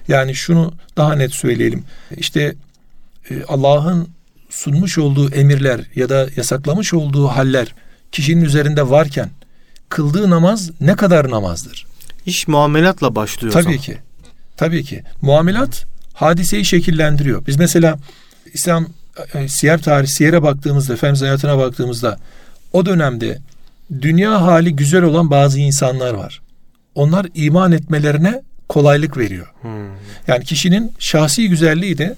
Yani 0.08 0.36
şunu 0.36 0.74
daha 0.98 1.16
net 1.16 1.34
söyleyelim. 1.34 1.84
İşte 2.18 2.56
e, 3.30 3.44
Allah'ın 3.44 4.08
sunmuş 4.50 4.98
olduğu 4.98 5.32
emirler 5.32 5.82
ya 5.96 6.10
da 6.10 6.28
yasaklamış 6.36 6.94
olduğu 6.94 7.28
haller 7.28 7.76
kişinin 8.12 8.46
üzerinde 8.46 8.90
varken 8.90 9.30
kıldığı 9.90 10.30
namaz 10.30 10.72
ne 10.82 10.96
kadar 10.96 11.32
namazdır? 11.32 11.86
İş 12.26 12.48
muamelatla 12.48 13.16
başlıyor. 13.16 13.54
Tabii 13.54 13.80
ki. 13.80 13.98
Tabii 14.58 14.84
ki. 14.84 15.04
Muamelat 15.22 15.86
hadiseyi 16.14 16.66
şekillendiriyor. 16.66 17.48
Biz 17.48 17.58
mesela 17.58 18.00
İslam 18.54 18.88
e, 19.34 19.48
siyer 19.48 19.82
tarihi, 19.82 20.12
siyere 20.12 20.44
baktığımızda, 20.44 20.94
Efendimiz 20.94 21.22
hayatına 21.22 21.58
baktığımızda 21.58 22.18
o 22.74 22.86
dönemde 22.86 23.40
dünya 24.02 24.42
hali 24.42 24.76
güzel 24.76 25.04
olan 25.04 25.32
bazı 25.32 25.60
insanlar 25.60 26.14
var. 26.14 26.42
Onlar 26.96 27.28
iman 27.36 27.72
etmelerine 27.72 28.42
kolaylık 28.74 29.18
veriyor. 29.18 29.48
Hmm. 29.62 29.72
Yani 30.28 30.44
kişinin 30.44 30.92
şahsi 31.00 31.50
güzelliği 31.50 31.98
de 31.98 32.16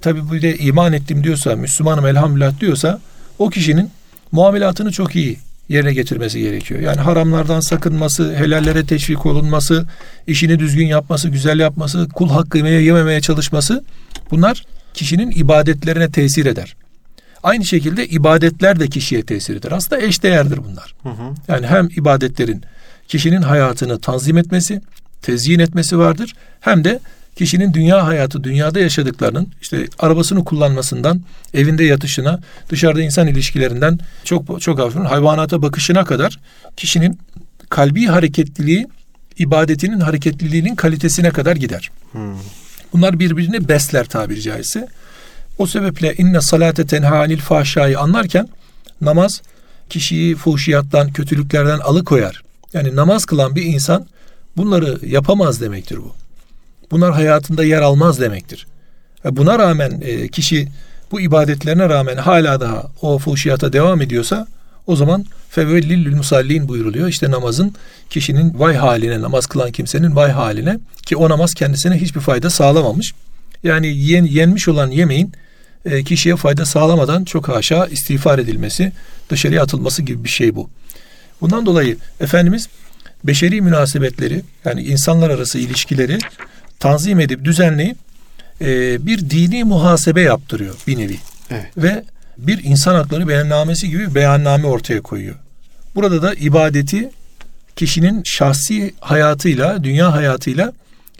tabi 0.00 0.28
bu 0.28 0.42
de 0.42 0.56
iman 0.56 0.92
ettim 0.92 1.24
diyorsa, 1.24 1.56
Müslümanım 1.56 2.06
elhamdülillah 2.06 2.60
diyorsa 2.60 3.00
o 3.38 3.50
kişinin 3.50 3.90
muamelatını 4.32 4.92
çok 4.92 5.16
iyi 5.16 5.38
yerine 5.68 5.94
getirmesi 5.94 6.40
gerekiyor. 6.40 6.80
Yani 6.80 7.00
haramlardan 7.00 7.60
sakınması, 7.60 8.34
helallere 8.34 8.86
teşvik 8.86 9.26
olunması, 9.26 9.86
işini 10.26 10.58
düzgün 10.58 10.86
yapması, 10.86 11.28
güzel 11.28 11.60
yapması, 11.60 12.08
kul 12.08 12.30
hakkı 12.30 12.58
yememeye 12.58 13.20
çalışması 13.20 13.84
bunlar 14.30 14.64
kişinin 14.94 15.30
ibadetlerine 15.30 16.10
tesir 16.10 16.46
eder. 16.46 16.76
Aynı 17.42 17.64
şekilde 17.64 18.06
ibadetler 18.06 18.80
de 18.80 18.88
kişiye 18.88 19.22
tesir 19.22 19.56
eder. 19.56 19.72
Aslında 19.72 20.02
eşdeğerdir 20.02 20.58
bunlar. 20.64 20.94
Hı 21.02 21.08
hı. 21.08 21.34
Yani 21.48 21.66
hem 21.66 21.88
ibadetlerin 21.96 22.62
kişinin 23.08 23.42
hayatını 23.42 24.00
tanzim 24.00 24.38
etmesi, 24.38 24.80
tezyin 25.22 25.58
etmesi 25.58 25.98
vardır. 25.98 26.34
Hem 26.60 26.84
de 26.84 27.00
kişinin 27.36 27.74
dünya 27.74 28.06
hayatı, 28.06 28.44
dünyada 28.44 28.80
yaşadıklarının 28.80 29.48
işte 29.62 29.86
arabasını 29.98 30.44
kullanmasından, 30.44 31.22
evinde 31.54 31.84
yatışına, 31.84 32.40
dışarıda 32.68 33.02
insan 33.02 33.26
ilişkilerinden 33.26 33.98
çok 34.24 34.60
çok 34.60 34.78
hafif 34.78 35.00
hayvanata 35.04 35.62
bakışına 35.62 36.04
kadar 36.04 36.38
kişinin 36.76 37.18
kalbi 37.68 38.06
hareketliliği 38.06 38.86
ibadetinin 39.38 40.00
hareketliliğinin 40.00 40.74
kalitesine 40.74 41.30
kadar 41.30 41.56
gider. 41.56 41.90
Hmm. 42.12 42.34
Bunlar 42.92 43.18
birbirini 43.18 43.68
besler 43.68 44.06
tabiri 44.06 44.42
caizse. 44.42 44.88
O 45.58 45.66
sebeple 45.66 46.14
inne 46.14 46.40
salate 46.40 46.86
tenha 46.86 47.20
anil 47.20 47.38
fahşayı 47.38 47.98
anlarken 48.00 48.48
namaz 49.00 49.42
kişiyi 49.90 50.36
fuhşiyattan, 50.36 51.12
kötülüklerden 51.12 51.78
alıkoyar. 51.78 52.42
Yani 52.72 52.96
namaz 52.96 53.24
kılan 53.24 53.56
bir 53.56 53.62
insan 53.62 54.06
bunları 54.56 54.98
yapamaz 55.06 55.60
demektir 55.60 55.96
bu 55.96 56.14
bunlar 56.90 57.12
hayatında 57.12 57.64
yer 57.64 57.82
almaz 57.82 58.20
demektir. 58.20 58.66
Buna 59.30 59.58
rağmen 59.58 60.00
e, 60.04 60.28
kişi 60.28 60.68
bu 61.10 61.20
ibadetlerine 61.20 61.88
rağmen 61.88 62.16
hala 62.16 62.60
daha 62.60 62.86
o 63.02 63.18
fuhşiyata 63.18 63.72
devam 63.72 64.02
ediyorsa 64.02 64.46
o 64.86 64.96
zaman 64.96 65.24
fevellillül 65.50 66.16
musallin 66.16 66.68
buyuruluyor. 66.68 67.08
İşte 67.08 67.30
namazın 67.30 67.74
kişinin 68.10 68.58
vay 68.58 68.74
haline, 68.74 69.20
namaz 69.20 69.46
kılan 69.46 69.70
kimsenin 69.70 70.16
vay 70.16 70.30
haline 70.30 70.78
ki 71.06 71.16
o 71.16 71.28
namaz 71.28 71.54
kendisine 71.54 71.96
hiçbir 71.96 72.20
fayda 72.20 72.50
sağlamamış. 72.50 73.12
Yani 73.62 73.86
yen, 73.86 74.24
yenmiş 74.24 74.68
olan 74.68 74.90
yemeğin 74.90 75.32
e, 75.84 76.04
kişiye 76.04 76.36
fayda 76.36 76.66
sağlamadan 76.66 77.24
çok 77.24 77.48
haşa 77.48 77.86
istiğfar 77.86 78.38
edilmesi, 78.38 78.92
dışarıya 79.30 79.62
atılması 79.62 80.02
gibi 80.02 80.24
bir 80.24 80.28
şey 80.28 80.54
bu. 80.54 80.70
Bundan 81.40 81.66
dolayı 81.66 81.96
Efendimiz 82.20 82.68
beşeri 83.26 83.60
münasebetleri 83.60 84.42
yani 84.64 84.82
insanlar 84.82 85.30
arası 85.30 85.58
ilişkileri 85.58 86.18
tanzim 86.80 87.20
edip 87.20 87.44
düzenleyip 87.44 87.96
e, 88.60 89.06
bir 89.06 89.30
dini 89.30 89.64
muhasebe 89.64 90.20
yaptırıyor 90.20 90.74
bir 90.86 90.98
nevi. 90.98 91.18
Evet. 91.50 91.66
Ve 91.76 92.04
bir 92.38 92.64
insan 92.64 92.94
hakları 92.94 93.28
beyannamesi 93.28 93.88
gibi 93.90 94.10
bir 94.10 94.14
beyanname 94.14 94.66
ortaya 94.66 95.00
koyuyor. 95.00 95.36
Burada 95.94 96.22
da 96.22 96.34
ibadeti 96.34 97.10
kişinin 97.76 98.22
şahsi 98.24 98.94
hayatıyla, 99.00 99.84
dünya 99.84 100.12
hayatıyla 100.12 100.72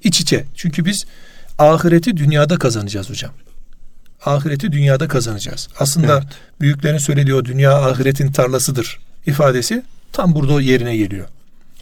iç 0.02 0.20
içe. 0.20 0.44
Çünkü 0.54 0.84
biz 0.84 1.04
ahireti 1.58 2.16
dünyada 2.16 2.58
kazanacağız 2.58 3.10
hocam. 3.10 3.30
Ahireti 4.24 4.72
dünyada 4.72 5.08
kazanacağız. 5.08 5.68
Aslında 5.78 6.18
Evet. 6.18 6.28
büyüklerin 6.60 6.98
söylediği 6.98 7.34
o 7.34 7.44
dünya 7.44 7.74
ahiretin 7.74 8.32
tarlasıdır 8.32 8.98
ifadesi 9.26 9.82
tam 10.12 10.34
burada 10.34 10.62
yerine 10.62 10.96
geliyor. 10.96 11.26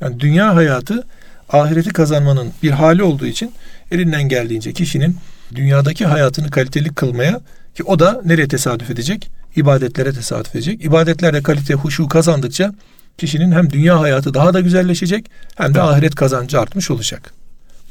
Yani 0.00 0.20
dünya 0.20 0.54
hayatı 0.54 1.04
ahireti 1.48 1.90
kazanmanın 1.90 2.52
bir 2.62 2.70
hali 2.70 3.02
olduğu 3.02 3.26
için 3.26 3.52
elinden 3.90 4.22
geldiğince 4.22 4.72
kişinin 4.72 5.16
dünyadaki 5.54 6.07
hayatını 6.07 6.50
kaliteli 6.50 6.94
kılmaya 6.94 7.40
ki 7.74 7.85
o 7.85 7.98
da 7.98 8.22
nereye 8.24 8.48
tesadüf 8.48 8.90
edecek? 8.90 9.30
İbadetlere 9.57 10.12
tesadüf 10.12 10.54
edecek. 10.54 10.85
İbadetlerde 10.85 11.42
kalite, 11.42 11.74
huşu 11.74 12.09
kazandıkça 12.09 12.74
kişinin 13.18 13.52
hem 13.52 13.70
dünya 13.70 14.00
hayatı 14.00 14.35
daha 14.35 14.54
da 14.54 14.61
güzelleşecek 14.61 15.30
hem 15.54 15.74
de 15.74 15.83
ahiret 15.83 16.14
kazancı 16.14 16.61
artmış 16.61 16.90
olacak. 16.90 17.35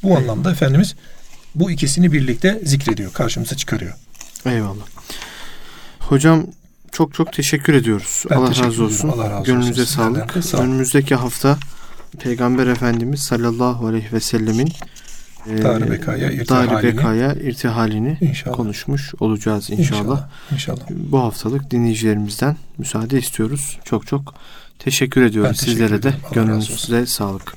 Bu 0.03 0.17
anlamda 0.17 0.51
Efendimiz 0.51 0.95
bu 1.55 1.71
ikisini 1.71 2.11
birlikte 2.11 2.61
zikrediyor, 2.63 3.13
karşımıza 3.13 3.55
çıkarıyor. 3.55 3.93
Eyvallah. 4.45 4.85
Hocam 5.99 6.47
çok 6.91 7.13
çok 7.13 7.33
teşekkür 7.33 7.73
ediyoruz. 7.73 8.23
Ben 8.29 8.35
Allah 8.35 8.47
teşekkür 8.47 8.67
razı 8.67 8.83
olsun. 8.83 9.09
Allah 9.09 9.29
razı 9.29 9.45
Gönlünüze 9.45 9.81
olsun. 9.81 9.95
Sağlık. 9.95 10.43
sağ. 10.45 10.57
Önümüzdeki 10.57 11.15
hafta 11.15 11.57
Peygamber 12.19 12.67
Efendimiz 12.67 13.19
sallallahu 13.19 13.87
aleyhi 13.87 14.13
ve 14.13 14.19
sellemin 14.19 14.69
e, 15.49 15.63
Dar-ı 15.63 15.91
Bekaya 15.91 16.31
irtihalini. 16.31 16.83
Bekaya 16.83 17.33
irtihalini 17.33 18.17
İnşallah. 18.21 18.55
konuşmuş 18.55 19.13
olacağız 19.19 19.69
inşallah. 19.69 19.99
İnşallah. 20.01 20.27
İnşallah. 20.51 20.79
Bu 20.89 21.19
haftalık 21.19 21.71
dinleyicilerimizden 21.71 22.55
müsaade 22.77 23.17
istiyoruz. 23.19 23.79
Çok 23.85 24.07
çok 24.07 24.33
teşekkür 24.79 25.21
ediyoruz 25.21 25.49
Ben 25.49 25.53
teşekkür 25.55 25.71
sizlere 25.71 26.03
de. 26.03 26.07
ederim. 26.09 26.15
Razı 26.23 26.33
Gönlünüze 26.35 27.05
sağlık. 27.05 27.53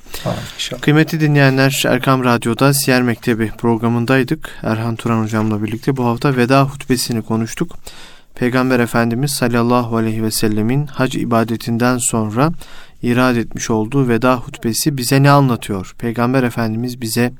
İnşallah. 0.56 0.80
Kıymetli 0.82 1.20
dinleyenler 1.20 1.82
Erkam 1.86 2.24
Radyo'da 2.24 2.74
Siyer 2.74 3.02
Mektebi 3.02 3.52
programındaydık. 3.58 4.50
Erhan 4.62 4.96
Turan 4.96 5.22
hocamla 5.22 5.62
birlikte 5.62 5.96
bu 5.96 6.04
hafta 6.04 6.36
veda 6.36 6.62
hutbesini 6.64 7.22
konuştuk. 7.22 7.76
Peygamber 8.34 8.80
Efendimiz 8.80 9.30
sallallahu 9.32 9.96
aleyhi 9.96 10.22
ve 10.22 10.30
sellemin 10.30 10.86
hac 10.86 11.14
ibadetinden 11.14 11.98
sonra 11.98 12.52
irad 13.02 13.36
etmiş 13.36 13.70
olduğu 13.70 14.08
veda 14.08 14.36
hutbesi 14.36 14.96
bize 14.96 15.22
ne 15.22 15.30
anlatıyor? 15.30 15.94
Peygamber 15.98 16.42
Efendimiz 16.42 17.00
bize 17.00 17.32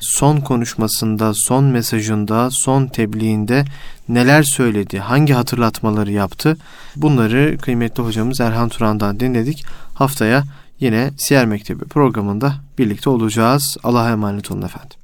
son 0.00 0.40
konuşmasında, 0.40 1.32
son 1.34 1.64
mesajında, 1.64 2.48
son 2.50 2.86
tebliğinde 2.86 3.64
neler 4.08 4.42
söyledi, 4.42 4.98
hangi 4.98 5.32
hatırlatmaları 5.32 6.12
yaptı? 6.12 6.56
Bunları 6.96 7.58
kıymetli 7.62 8.02
hocamız 8.02 8.40
Erhan 8.40 8.68
Turan'dan 8.68 9.20
dinledik. 9.20 9.64
Haftaya 9.94 10.44
yine 10.80 11.10
Siyer 11.18 11.46
Mektebi 11.46 11.84
programında 11.84 12.54
birlikte 12.78 13.10
olacağız. 13.10 13.76
Allah'a 13.82 14.10
emanet 14.10 14.50
olun 14.50 14.62
efendim. 14.62 14.99